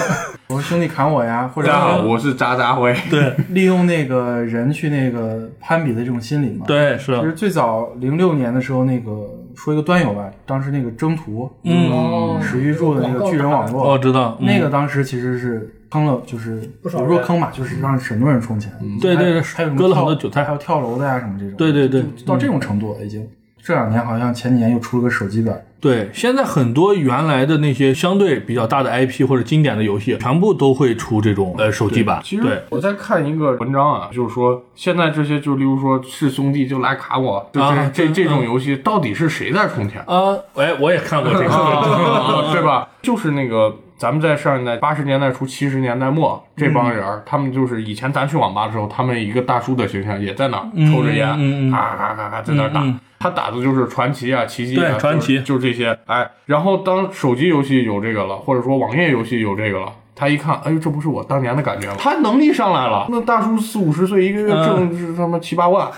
[0.48, 2.96] 我说兄弟砍我呀， 或者大家好，我是渣渣辉。
[3.10, 9.12] 对利用那个人去那个攀比的这种心理嘛。，对是其，实最早零六年的时候，那个
[9.56, 18.72] 说一个端游吧，当时那个征途，嗯，哦史玉柱的那个巨人网络，我知道嗯那个当时其实是坑了，就是不少也不说坑吧，就是让很多人充钱。
[19.02, 21.56] 对对对还有割了很多韭菜还有跳楼的呀什么这种。
[21.58, 23.28] 对对对到这种程度了已经。
[23.62, 32.22] 这两年好像前几年又出了个手机版，对，现在很多原来的那些相对比较大的 IP 或者经典的游戏，全部都会出这种呃手机版。
[32.24, 40.02] 其对实我在看一个文章啊，就是说现在这些，就例如说是兄弟就来卡我，就这、啊这这种游戏到底是谁在充钱？
[40.08, 42.88] 啊，哎，我也看过这个， 啊，对吧？
[43.02, 52.82] 就是那个咱们在上一代八十年代初、七十年代末这帮人儿，他们就是以前咱去网吧的时候，他们一个大叔的形象也在那儿抽着烟，嗯嗯嗯咔咔咔咔在那儿打。
[53.20, 56.00] 他打的就是传奇啊、奇迹啊，传奇就就这些。
[56.06, 59.92] 哎，然后当手机游戏有这个了，或者说网页游戏有这个了。
[60.16, 61.96] 他一看，哎呦，这不是我当年的感觉吗？
[62.00, 65.90] 他能力上来了，那大叔四五十岁，一个月挣是他妈七八万，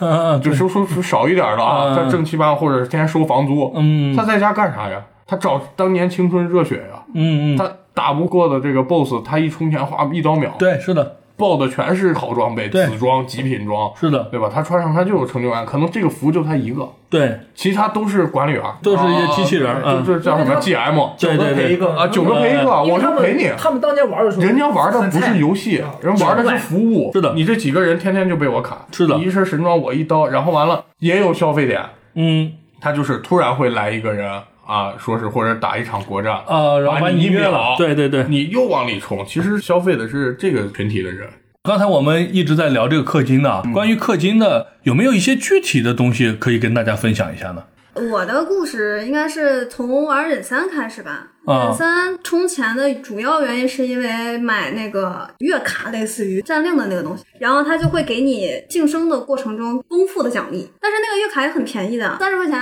[0.41, 4.99] 就说说说少一点的啊，嗯他挣七八万，或者是天天收房租，嗯他在家干啥呀？
[5.27, 7.03] 他找当年青春热血呀。
[7.13, 12.85] 嗯嗯，他打不过的这个 BOSS，他一充钱花一刀秒，对，是的，爆的全是好装备、对。
[12.85, 14.49] 紫装、极品装，是的，对吧？
[14.53, 20.05] 他穿上他就有成就感，可能这个服就他一个，对，其他都是管理员，都是一些机器人啊嗯。
[20.05, 23.49] 就是叫什么 GM，对对对，赔一个啊，九个赔一个，我因为他们就赔你。
[23.57, 27.11] 他们当年玩的时候，人家玩的不是游戏啊，人玩的是服务。
[27.11, 27.33] 是的。
[27.33, 29.17] 你这几个人天天就被我砍，是的。
[29.17, 31.81] 你一身神装我一刀，然后完了也有消费点，
[32.15, 32.53] 嗯。
[32.83, 38.25] 他就是突然会来一个人啊，说是或者打一场国战，啊，然后把把你一秒你虐了，对对对。
[38.29, 41.27] 你又往里冲，其实消费的是这个群体的人。
[41.63, 47.63] 刚才我们一直在聊这个氪金的，关于氪金的有没有一些具体的东西可以跟大家分享一下呢？
[48.11, 51.27] 我的故事应该是从玩忍三开始吧。
[51.45, 60.69] 啊忍三充钱的主要原因是因为买那个月卡，类似于战令的那个东西，然后它就会给你晋升的过程中丰富的奖励。
[60.79, 62.59] 但是那个月卡也很便宜的，三十块钱，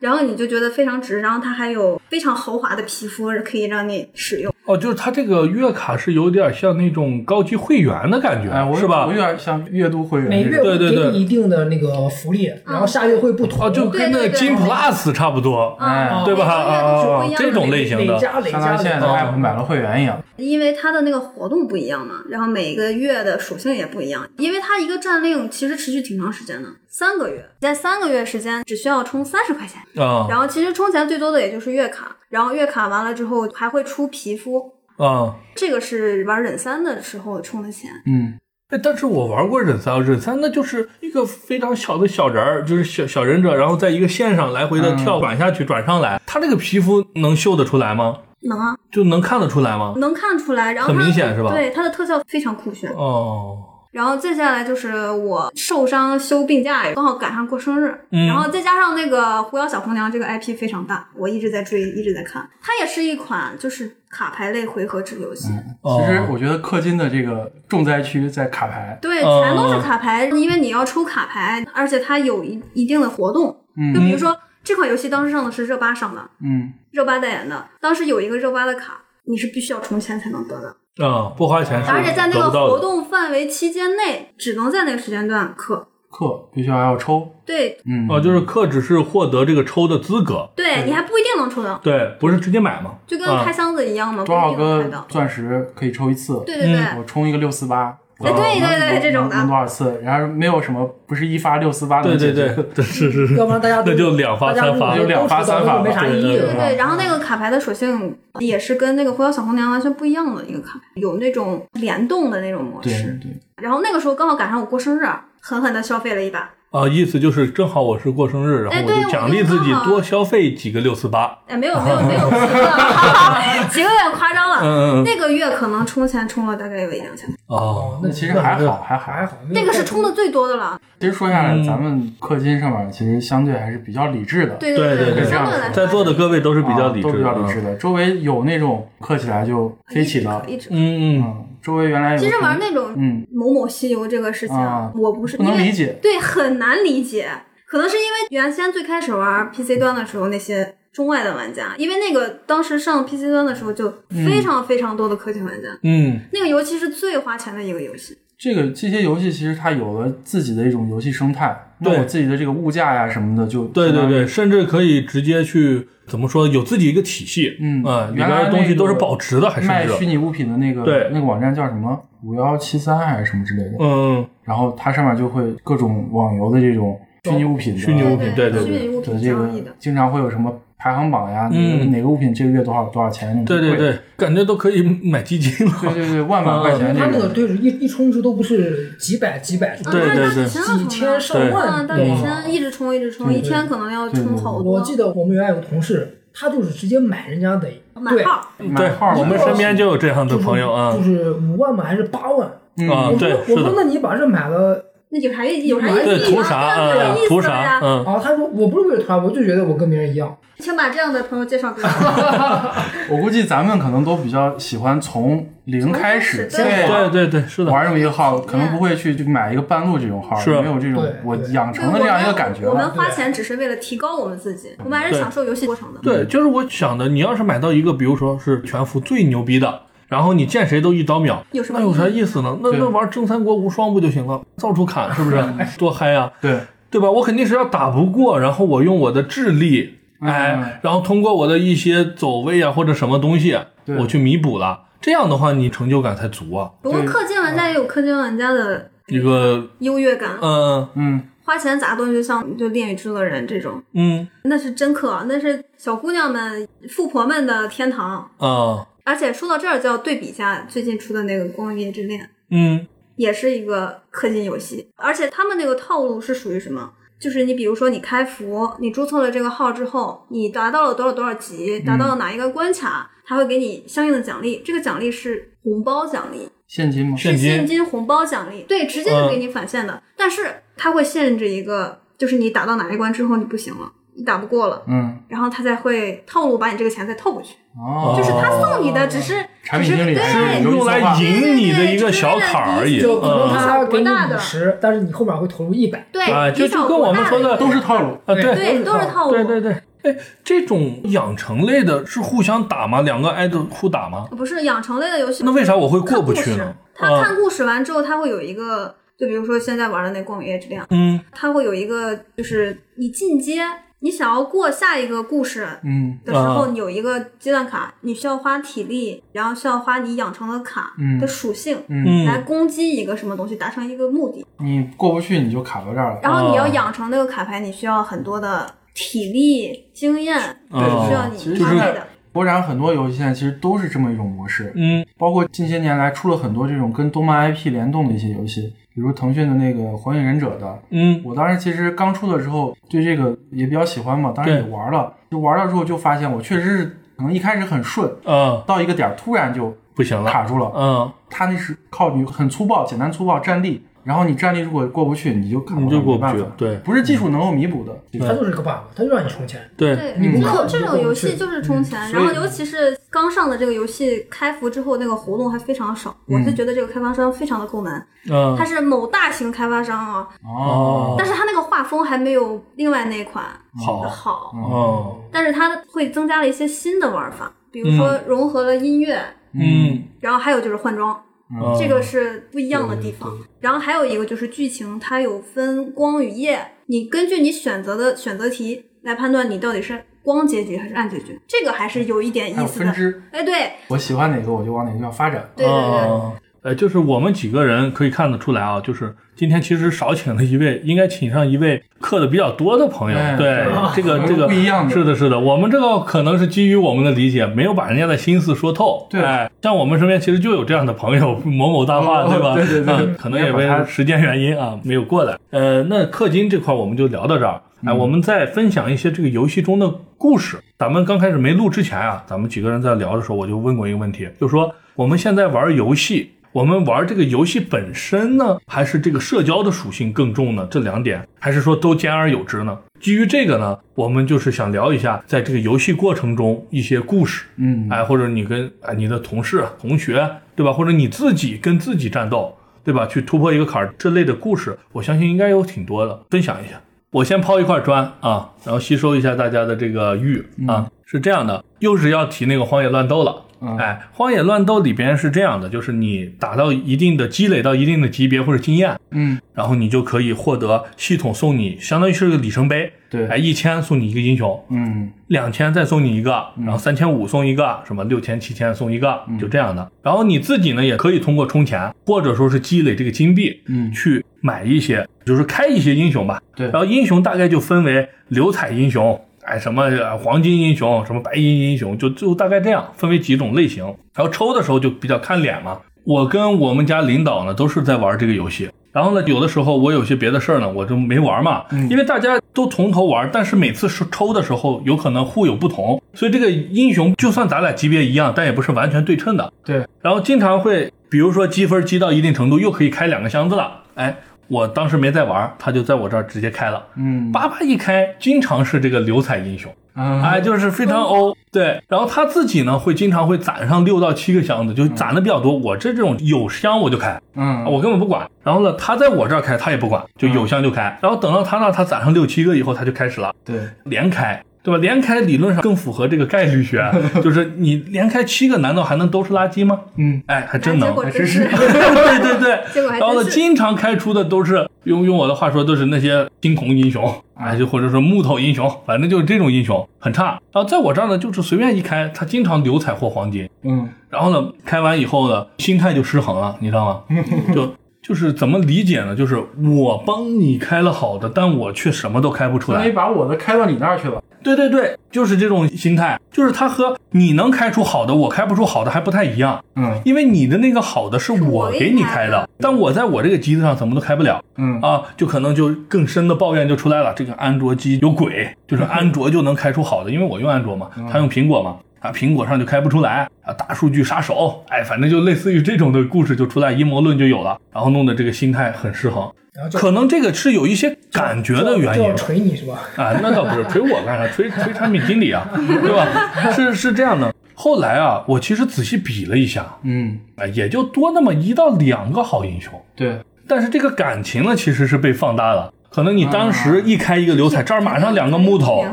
[0.00, 1.20] 然后你就觉得非常值。
[1.20, 4.52] 然后它还有非常豪华的皮肤可以让你使用。
[4.64, 9.16] 哦，就是它这个月卡是有点像那种高级会员的感觉，哎，我是吧我有？
[9.16, 13.64] 点像月度会员每月对对对给你一定的那个福利，然后下月会不同。
[13.64, 16.44] 哦，就跟那个对对对金 Plus 差不多，哎对吧？
[16.44, 24.28] 啊啊，这种类型的，哪家哪相当于现在的家的 app 买了会员一样，因为它的那个活动不一样嘛，然后每个月的属性也不一样。
[24.38, 35.36] 因为它一个战令其实持续挺长时间的，三个月，在三个月时间只需要充三十块钱，啊然后其实充钱最多的也就是月卡，然后月卡完了之后还会出皮肤，啊。
[35.54, 37.90] 这个是玩忍三的时候充的钱。
[38.04, 38.38] 嗯，
[38.68, 48.18] 哎，但是我玩过忍三，忍三那就是一个非常小的小人儿，就是小小忍者，然后在一个线上来回的跳，转下去，转上来，他这个皮肤能秀得出来吗？
[48.40, 49.94] 能啊，就能看得出来吗？
[49.98, 50.72] 能看出来。
[50.72, 52.90] 然后很明显是吧对，他的特效非常酷炫。
[52.90, 53.56] 哦，
[53.96, 62.46] 然后接下来就是我受伤休病假，刚好赶上过生日，嗯然后再加上那个《狐妖小红娘》这个 IP 非常大，我一直在追，一直在看。
[62.60, 65.48] 它也是一款就是卡牌类回合制游戏，
[65.80, 85.84] 哦其实我觉得氪金的这个重灾区在卡牌，对，哦全都是卡牌，因为你要抽卡牌，而且它有一一定的活动，嗯就比如说这款游戏当时上的是热巴上的，嗯，热巴代言的，当时有一个热巴的卡，你是必须要充钱才能得的，啊，不花钱是而且在那个活动范围期间内，只能在那个时间段氪。
[86.08, 92.94] 氪必须还要抽，对嗯，哦，就是氪只是获得这个抽的资格，对，你还不一定能抽到，对，不是直接买吗？
[93.06, 95.04] 就跟啊开箱子一样嘛，不多少个。
[95.08, 96.42] 钻石可以抽一次？
[96.46, 97.98] 对对对，嗯我充一个六四八。
[98.18, 100.00] 哎对对对这种的多少次？
[100.02, 106.54] 然后没有什么不是一发六四八的对能解决对， 对是是是，要不然大家 都那就两发三发两发三发没啥意义对了。
[106.54, 113.18] 对对，然后那个卡牌的属性也是跟那个《狐妖小红娘》完全不一样的一个卡牌，有那种联动的那种模对式。
[113.22, 113.30] 对，
[113.62, 115.06] 然后那个时候刚好赶上我过生日，
[115.40, 116.50] 狠狠的消费了一把。
[116.76, 121.38] 啊，意思就是正好我是过生日，然后我就奖励自己多消费几个六四八。
[121.46, 125.02] 哎，没有没有没有几个， 几个有点夸张了。
[125.04, 130.78] 那个月可能充钱充了大概有一两千，哦，那其实还好还好还好，那个是充的最多的了。
[130.98, 137.74] 其实说下来，嗯咱们氪金上面其实相对还是比较理智的，对对对对相对来在座的各位都是比较理智都比较理智的。
[137.76, 147.30] 周围有那种氪起来就飞起的，嗯嗯，嗯，周围原来有其实玩那种嗯某某西游这个事情，啊我不是不能理解对，很难理解。
[147.68, 158.16] 可能是因为原先最开始玩 PC 端的时候，那些中外的玩家，因为那个当时上 PC 端的时候就非常非常多的氪金玩家，嗯，那个游戏是最花钱的一个游戏。
[158.38, 179.50] 这个这些游戏其实它有了自己的一种游戏生态，那我自己的这个物价呀什么的就对对对，甚至可以直接去怎么说，有自己一个体系，嗯啊，里原来边的东西都是保值的，还卖甚至，虚拟物品的那个对那个网站叫什么五幺七三还是什么之类的，嗯，然后它上面就会各种网游的这种虚拟物品的虚拟物品对对虚对拟物品的这个。
[179.78, 180.52] 经常会有什么
[180.86, 187.28] 排行榜呀，哪个嗯哪个物品这个月多少多少钱，对对对，感觉都可以买基金了，对对对，万把块钱他那个。
[187.30, 190.44] 对一一充值都不是几百几百，啊对对对。
[190.44, 194.74] 几千啊几千上啊，万，大对几千一直充一直充，一天可能要充好多。
[194.74, 200.96] 我记得我们原来有个同事，他就是直接买人家的，对，买号，对买号，我们身边就有这样的朋友啊。
[200.96, 202.48] 就，是五万嘛还是八万？
[202.78, 202.88] 嗯。
[202.88, 203.44] 啊我对是的。
[203.46, 205.68] 说我说那你把这买了那有啥意义？
[205.68, 206.04] 有啥意义？
[206.04, 207.14] 对，图啥啊？
[207.28, 207.86] 图啥呀啥？
[207.86, 208.20] 嗯，啊？
[208.22, 210.36] 他说我不是为了他，我就觉得我跟别人一样。
[210.58, 212.74] 请把这样的朋友介绍给我。
[213.14, 222.88] 我估计咱们可能都比较喜欢从零开始，对对对对，是的，玩这么一个号，可能不会去就买一个半路这种号，是没有这种我养成的这样一个感觉我们。
[222.90, 226.00] 花钱只是为了提高我们自己，我们还是享受游戏过程的。
[226.02, 232.58] 对，就是我想的，你要是买到一个，比如说是全服最牛逼的，然后你见谁都一刀秒，有什么那有啥意思呢？
[232.62, 234.40] 那那玩正三国无双不就行了？
[234.60, 235.44] 到处砍是不是？
[235.78, 237.10] 多嗨呀、对，对吧？
[237.10, 243.58] 我肯定是要打不过，然后我用我的智力，嗯哎，然后通过我的一些走位啊或者什么东西，
[243.98, 244.84] 我去弥补了。
[245.00, 246.70] 这样的话，你成就感才足啊。
[246.82, 258.28] 不过氪金玩家也有氪金玩家的一个，优越感，嗯嗯，花钱砸东西，就像就恋与制作人这种，嗯那是真氪，那是小姑娘们、富婆们的天堂。
[258.38, 266.92] 啊而且说到这儿，就要对比一下最近出的那个《光夜之恋》，嗯也是一个氪金游戏，而且他们那个套路是属于什么？
[267.18, 277.16] 就是你比如说你开服，你注册了这个号之后，你达到了多少多少级，达到了哪一个关卡，他会给你相应的奖励，这个奖励是红包奖励，现金吗？
[277.16, 280.02] 现是现金金红包奖励，对，直接就给你返现的。
[280.14, 293.00] 但是它会限制一个，就是你打到哪一关之后你不行了，你打不过了，嗯，然后他才会套路把你这个钱再套过去，哦，就是他送你的只是产只是品经理是对用来策划引你的一个小坎儿而已。
[293.00, 296.06] 就可能嗯他给你五十，但是你后面会投入一百。
[296.10, 298.14] 对，啊，就就跟我们说的都是套路。
[298.24, 299.72] 啊，对对，都是套路，对对对。
[300.02, 303.02] 哎，这种养成类的是互相打吗？
[303.02, 304.26] 两个挨着互打吗？
[304.36, 305.42] 不是养成类的游戏。
[305.44, 306.74] 那为啥我会过不去呢？
[306.94, 313.60] 他啊看故事完之后，他会有一个，就比如说现在玩的那《光与夜之恋》，嗯他会有一个，就是你进阶，
[314.00, 321.78] 你想要过下一个故事嗯的时候，有一个阶段卡，你需要花体力，然后需要花你养成的卡嗯的属性。
[321.88, 326.20] 嗯，来嗯攻击一个什么东西，达成一个目的，你过不去你就卡到这儿了。
[326.22, 330.38] 然后你要哦养成那个卡牌，你需要很多的体力、经验，
[330.70, 332.06] 哦需要你花费的。
[332.32, 340.78] 国产很多游戏现在其实都是这么一种模式，嗯包括近些年来出了很多这种跟动漫 IP 联动的一些游戏，比如腾讯的那个《火影忍者》的。
[340.88, 341.20] 嗯。
[341.22, 346.84] 我当时其实刚出的时候对这个也比较喜欢嘛，当时也玩了，就玩了之后就发现我确实是
[347.16, 350.70] 可能一开始很顺，嗯，到一个点儿突然就不行了，卡住了。
[350.76, 356.76] 嗯，他那是靠你很粗暴、简单粗暴站立，然后你站立如果过不去，你就卡你就过不去对。
[356.84, 357.92] 不是技术能够弥补的。
[358.20, 359.60] 它就是个 bug，它就让你充钱。
[359.76, 366.14] 对，你不这种这种游戏就是充钱，然后尤其是刚上的这个游戏开服之后，那个活动还非常少。
[366.26, 368.54] 我是觉得这个开发商非常的抠门，嗯。
[368.56, 371.14] 他，是某大型开发商啊，哦。
[371.18, 373.44] 但是他那个画风还没有另外那款
[373.84, 374.02] 好。
[374.02, 379.20] 好，哦，但是它会增加了一些新的玩法，比如说融合了音乐，
[379.60, 381.22] 嗯，然后还有就是换装。
[381.48, 383.32] 嗯这个是不一样的地方。
[383.60, 392.86] 然后还有一个就是剧情，它有分光与夜，你根据你选择的选择题来判断你到底是光结局还是暗结局，这个还是有一点意思的。
[392.86, 395.48] 分支，哎，对我喜欢哪个我就往哪个地方发展。
[395.54, 396.32] 对对对，哦
[396.66, 403.16] 呃，就是我们几个人可以看得出来啊，就是今天其实少请了一位，应该请上一位课的比较多的朋友。
[403.16, 403.64] 哎对，
[403.94, 409.06] 这个这个不一样的是的，是的，我们这个可能是基于我们的理解，没有把人家的心思说透。
[409.08, 412.54] 对哎，像我们身边其实就有这样的朋友， 某某大话，哦对吧？
[412.56, 415.38] 对对对嗯可能也为时间原因啊，没有过来。
[415.50, 417.62] 呃，那氪金这块我们就聊到这儿。
[417.84, 419.88] 哎，嗯我们再分享一些这个游戏中的
[420.18, 420.58] 故事。
[420.76, 430.66] 咱们刚开始没录之前啊，咱们几个人在聊的时候，我就问过一个问题，就说我们现在玩游戏，我们玩这个游戏本身呢，还是这个社交的属性更重呢？
[430.70, 432.78] 这两点，还是说都兼而有之呢？
[432.98, 440.72] 基于这个呢，我们就是想聊一下，在这个游戏过程中一些故事，嗯，哎，或者你跟哎你的同事、同学，对吧？
[440.72, 443.06] 或者你自己跟自己战斗，对吧？
[443.06, 446.80] 去突破一个坎儿这类的故事，我相信应该有挺多的，分享一下。
[447.10, 453.42] 我先抛一块砖啊，然后吸收一下大家的这个玉啊，是这样的，又是要提那个荒野乱斗了。
[453.60, 453.76] 嗯。
[453.76, 462.92] 哎，荒野乱斗里边是这样的，就是你打到一定的积累到一定的级别或者经验，嗯，然后你就可以获得系统送你，相当于是个里程碑。
[463.08, 463.26] 对。
[463.28, 465.10] 哎，一千送你一个英雄，嗯。
[465.28, 469.90] 两千再送你一个，然后三千五送一个，什么六千、七千送一个，就这样的。
[470.02, 473.90] 然后你自己呢，也可以通过充钱，或者说是积累这个金币，嗯。
[473.92, 476.40] 去买一些，就是开一些英雄吧。
[476.54, 476.68] 对。
[476.70, 483.84] 然后英雄大概就分为流彩英雄，哎，什么呃黄金英雄，什么白银英雄，就就大概这样，分为几种类型。
[484.14, 485.78] 然后抽的时候就比较看脸嘛。
[486.04, 488.68] 我跟我们家领导呢都是在玩这个游戏。
[488.92, 499.52] 然后呢，有的时候我有些别的事儿呢，我就没玩嘛，因为大家都从头玩，但是每次抽抽的时候有可能互有不同，所以这个英雄就算咱俩级别一样，但也不是完全对称的。
[499.64, 503.82] 对，然后经常会，比如说积分积到一定程度，又可以开两个箱子了。
[503.96, 504.16] 哎，
[504.48, 509.72] 我当时没在玩，他就在我这儿直接开了，嗯叭叭一开，经常是这个流彩英雄。
[509.98, 511.82] 嗯哎，就是非常欧，对。
[511.88, 515.56] 然后他自己呢，会经常会攒上六到七个箱子，就攒的比较多。
[515.56, 518.28] 我这这种有箱我就开，嗯我根本不管。
[518.42, 520.98] 然后呢，他在我这儿开，他也不管，就有箱就开。
[521.00, 523.34] 然后等到他那他攒上六七个以后，他就开始了。
[523.42, 524.78] 对连开，对吧？
[524.80, 526.84] 连开理论上更符合这个概率学，
[527.22, 529.78] 就是你连开七个，难道还能都是垃圾吗？
[529.96, 532.60] 嗯哎，还真能， 还真是，对对对。
[532.74, 540.40] 结果还然后呢，经常开出的都是用用我的话说，都是那些惊恐英雄，哎，就或者说木头英雄，反正就是这种英雄很差。
[540.52, 543.48] 然后在我这儿呢，就是随便一开，他经常流彩或黄金。
[543.62, 547.16] 嗯然后呢，开完以后呢，心态就失衡了，你知道吗？
[547.54, 547.72] 就
[548.06, 549.16] 就是怎么理解呢？
[549.16, 552.94] 就是我帮你开了好的，但我却什么都开不出来相当于。
[552.94, 554.22] 把我的开到你那儿去了。
[554.44, 559.60] 对对对，就是这种心态，就是它和你能开出好的，我开不出好的还不太一样。
[559.74, 567.12] 嗯因为你的那个好的是我给你开的，但我在我这个机子上怎么都开不了嗯啊，就可能就更深的抱怨就出来了。
[567.16, 571.78] 这个安卓机有鬼，就是安卓就能开出好的，因为我用安卓嘛，他用苹果嘛。
[572.00, 582.16] 啊，苹果上就开不出来啊，大数据杀手，哎，反正就类似于这种的故事就出来，阴谋论就有了，然后弄得这个心态很失衡，然后就可能这个是有一些感觉的原因。
[582.16, 582.80] 锤你是吧？
[582.96, 584.28] 啊，那倒不是锤我干啥？
[584.28, 586.52] 锤锤产品经理啊，对吧？
[586.52, 587.34] 是是这样的。
[587.54, 593.18] 后来啊，我其实仔细比了一下，嗯，啊，也就多那么一到两个好英雄，对，
[593.48, 595.72] 但是这个感情呢，其实是被放大了。
[595.88, 598.84] 可能你当时一开一个流彩，这儿马上两个木头，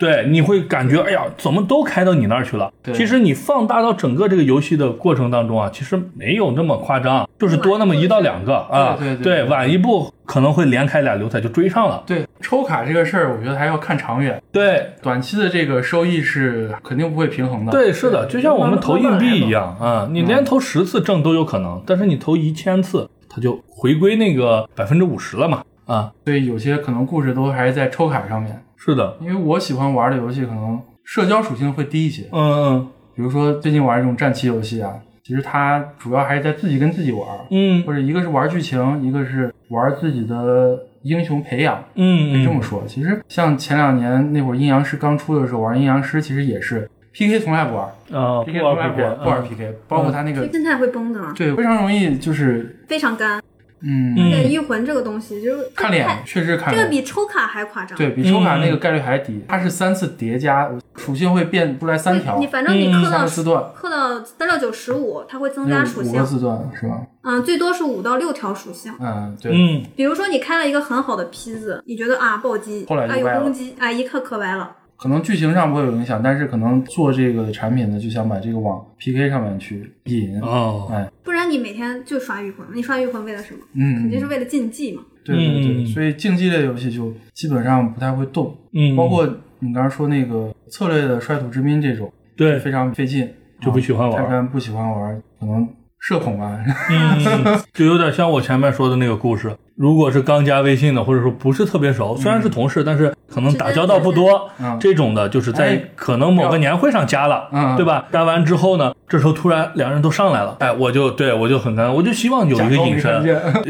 [0.00, 2.72] 对，你会感觉哎呀，怎么都开到你那儿去了？
[2.82, 8.96] 对其实你放大到整个这个游戏的过程当中啊，其实没有那么夸张，就是多那么一到两个啊。
[8.98, 12.02] 对对对晚一步可能会连开俩流彩就追上了。
[12.06, 25.62] 对，抽卡这个事儿，我觉得还要看长远，对，短期的这个收益是肯定不会平衡的。，对，是的，就像我们投硬币一样啊，嗯你连投十次挣都有可能，但是你投一千次，它就回归那个百分之五十了嘛。
[25.90, 28.62] 啊，所以有些可能故事都还是在抽卡上面。
[28.76, 32.88] 是的，因为我喜欢玩的游戏可能社交属性会低一些，嗯嗯。
[33.16, 37.82] 比如说最近玩这种战棋游戏啊，其实它主要还是在自己跟自己玩，嗯。
[37.82, 41.82] 或者一个是玩剧情，一个是玩自己的英雄培养。
[41.96, 47.84] 嗯可以这么说，其实像前两年那会儿阴阳师刚出的时候玩阴阳师，其实也是 PK 从来不玩。
[48.12, 49.48] 啊，，PK 不玩从来不 PK，玩，不玩嗯。
[49.48, 53.42] PK，包括他那个心态会崩的，对非常容易就是非常干。
[53.82, 56.90] 嗯嗯对，御魂这个东西就是看脸，确实看脸这个。
[56.90, 57.96] 比抽卡还夸张。
[57.96, 67.00] 对比抽卡嗯那个概率还低，它是三次叠加，属性会变出来三条你，反正你嗯三氪到四段，氪到三六九十五，它会增加属性有五个，四段是吧？
[67.22, 68.92] 嗯，最多是五到六条属性。
[69.00, 74.76] 嗯，对，嗯，比如说你开了一个很好的坯子，你觉得啊暴击，啊有后来就歪了攻击，啊一刻磕歪了。
[74.96, 80.38] 可能剧情上不会有影响，但是可能做这个产品的就想把这个往 PK 上面去引。
[80.42, 81.10] 哦，哎，
[81.50, 83.60] 你每天就刷御魂，你刷御魂为了什么？
[83.74, 83.94] 嗯。
[83.96, 85.02] 肯嗯定，是为了竞技嘛。
[85.24, 85.86] 对对对，嗯。
[85.86, 89.26] 所以竞技类游戏就基本上不太会动，嗯，包括
[89.58, 92.58] 你刚才说那个策略的率土之滨这种，对。
[92.58, 93.28] 非常费劲，
[93.60, 94.24] 就不喜欢玩。
[94.24, 95.68] 泰山不喜欢玩，可能
[96.00, 96.58] 社恐吧。
[96.90, 99.54] 嗯，就有点像我前面说的那个故事。
[99.76, 108.04] 如果是刚加微信的，或者说不是特别熟，虽然是同事，但是可能打交道不多，嗯这种的，就是在哎可能某个年会上加了，嗯对吧？
[108.12, 113.24] 加完之后呢，这时候突然两人都上来了，哎，我就对我就很尴尬，我就希望有一个隐身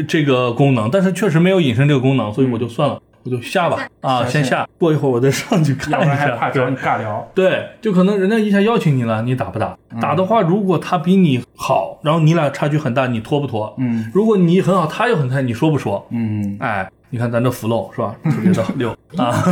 [0.05, 7.31] 这个功能，但是确实没有隐身这个功能，所以我就算了，我就下吧，啊，先下，过一会儿我再上去看一下，还怕找对你尬聊。
[7.35, 9.77] 对，就可能人家一下邀请你了，你打不打？
[10.01, 13.73] 打的话，如果他比你好，然后你俩差距很大，你拖不拖？
[13.77, 16.05] 嗯如果你很好，他又很菜，你说不说？
[16.09, 18.15] 嗯，哎，你看咱这 flow 是吧？
[18.23, 19.43] 特别的 溜啊，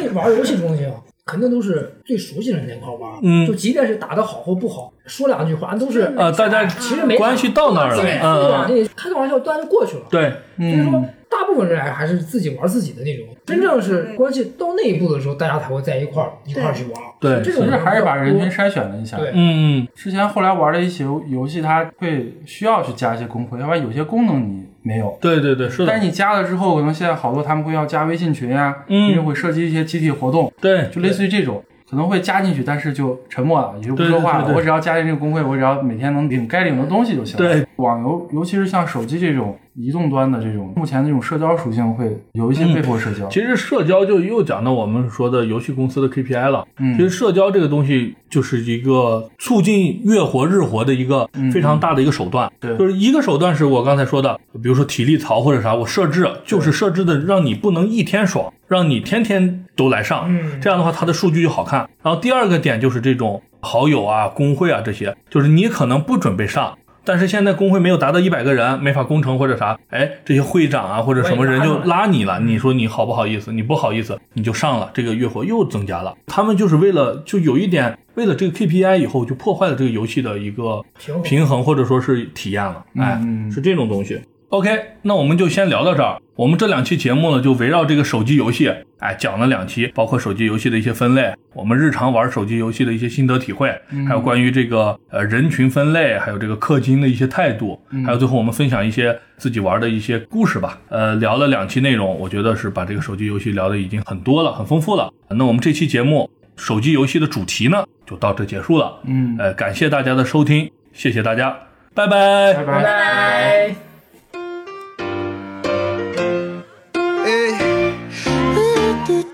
[0.00, 0.92] 因为玩游戏这东西啊，
[1.24, 3.12] 肯定都是最熟悉的人那块玩。
[3.22, 10.02] 嗯就即便是打得好或不好，说两句话都是呃，大家其实没关系到那儿了，对，嗯对开个玩笑，端就过去了。
[10.10, 13.26] 对，所以说，大部分人还还是自己玩自己的那种。
[13.44, 16.94] 真正是关系到那一步的时候，大家才会在一块儿一块儿去玩。
[17.20, 19.16] 对这种人其实还是把人群筛选了一下。
[19.16, 25.16] 对嗯嗯，之前后来玩的一些游游戏，它会需要去加一些工会，要不然有些功能你没有。
[25.20, 34.44] 对对对，是的，但是你加了之后，可能现在好多他们会要加微信群呀、嗯因为会涉及一些集体活动，对，就类似于这种，可能会加进去，但是就沉默了，也就不说话了。
[34.44, 37.54] 对对对对我只要加进这个工会，我只要每天能领该领的东西就行了。
[37.54, 43.28] 对，网游尤其是像手机这种移动端的这种，目前这种社交属性会有一些被迫社交。
[43.28, 46.66] 其实社交就又讲到我们说的游戏公司的 KPI 了。
[46.78, 52.48] 嗯其实社交这个东西就是一个促进月活日活的一个非常大的一个手段。
[52.48, 60.24] 嗯对就是一个手段是我刚才说的，比如说体力槽或者啥，我设置就是设置的让你不能一天爽，让你天天都来上。
[60.28, 61.88] 嗯这样的话它的数据就好看。
[62.02, 66.78] 然后第二个点就是这种好友啊、工会啊这些，就是你可能不准备上。
[67.06, 72.40] 但是现在工会没有达到一百个人，没法攻城或者啥，哎，这些会长啊或者什么人就拉你了。
[72.40, 73.52] 你说你好不好意思？
[73.52, 76.14] 你不好意思，你就上了，这个月活又增加了。
[76.26, 80.82] 他们就是为了就有一点为了这个 KPI 以后就破坏了这个游戏的一个
[81.22, 84.20] 平衡或者说是体验了，哎，嗯是这种东西。
[84.50, 86.18] OK，那我们就先聊到这儿。
[86.36, 93.74] 我们这两期节目呢，就围绕这个手机游戏，哎，讲了两期，包括手机游戏的一些分类，我们日常玩手机游戏的一些心得体会，
[94.06, 100.78] 还有关于这个呃人群分类，还有这个氪金的一些态度，还有最后我们分享一些自己玩的一些故事吧。
[100.90, 105.10] 呃，聊了两期内容，我觉得是把这个手机游戏聊的已经很多了，很丰富了。
[105.30, 109.00] 那我们这期节目手机游戏的主题呢，就到这结束了。
[109.06, 111.50] 嗯，呃，感谢大家的收听，谢谢大家，
[111.94, 112.82] 拜拜拜拜。
[112.84, 113.85] 拜。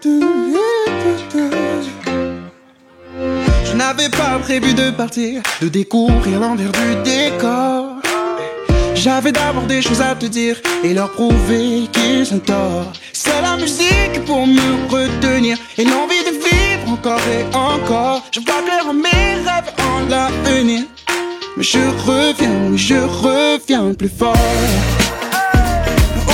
[0.04, 0.10] Je
[3.76, 8.00] n'avais pas prévu de partir, de découvrir l'envers du décor.
[8.94, 12.92] J'avais d'abord des choses à te dire et leur prouver qu'ils sont tort.
[13.12, 18.24] C'est la musique pour me retenir et l'envie de vivre encore et encore.
[18.32, 20.82] Je vois clair mes rêves en l'avenir.
[21.56, 24.36] Mais je reviens, je reviens plus fort.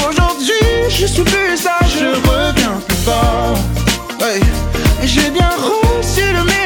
[0.09, 0.55] Aujourd'hui,
[0.89, 2.97] je suis plus sage, je reviens plus
[5.04, 6.57] j'ai bien reçu le message.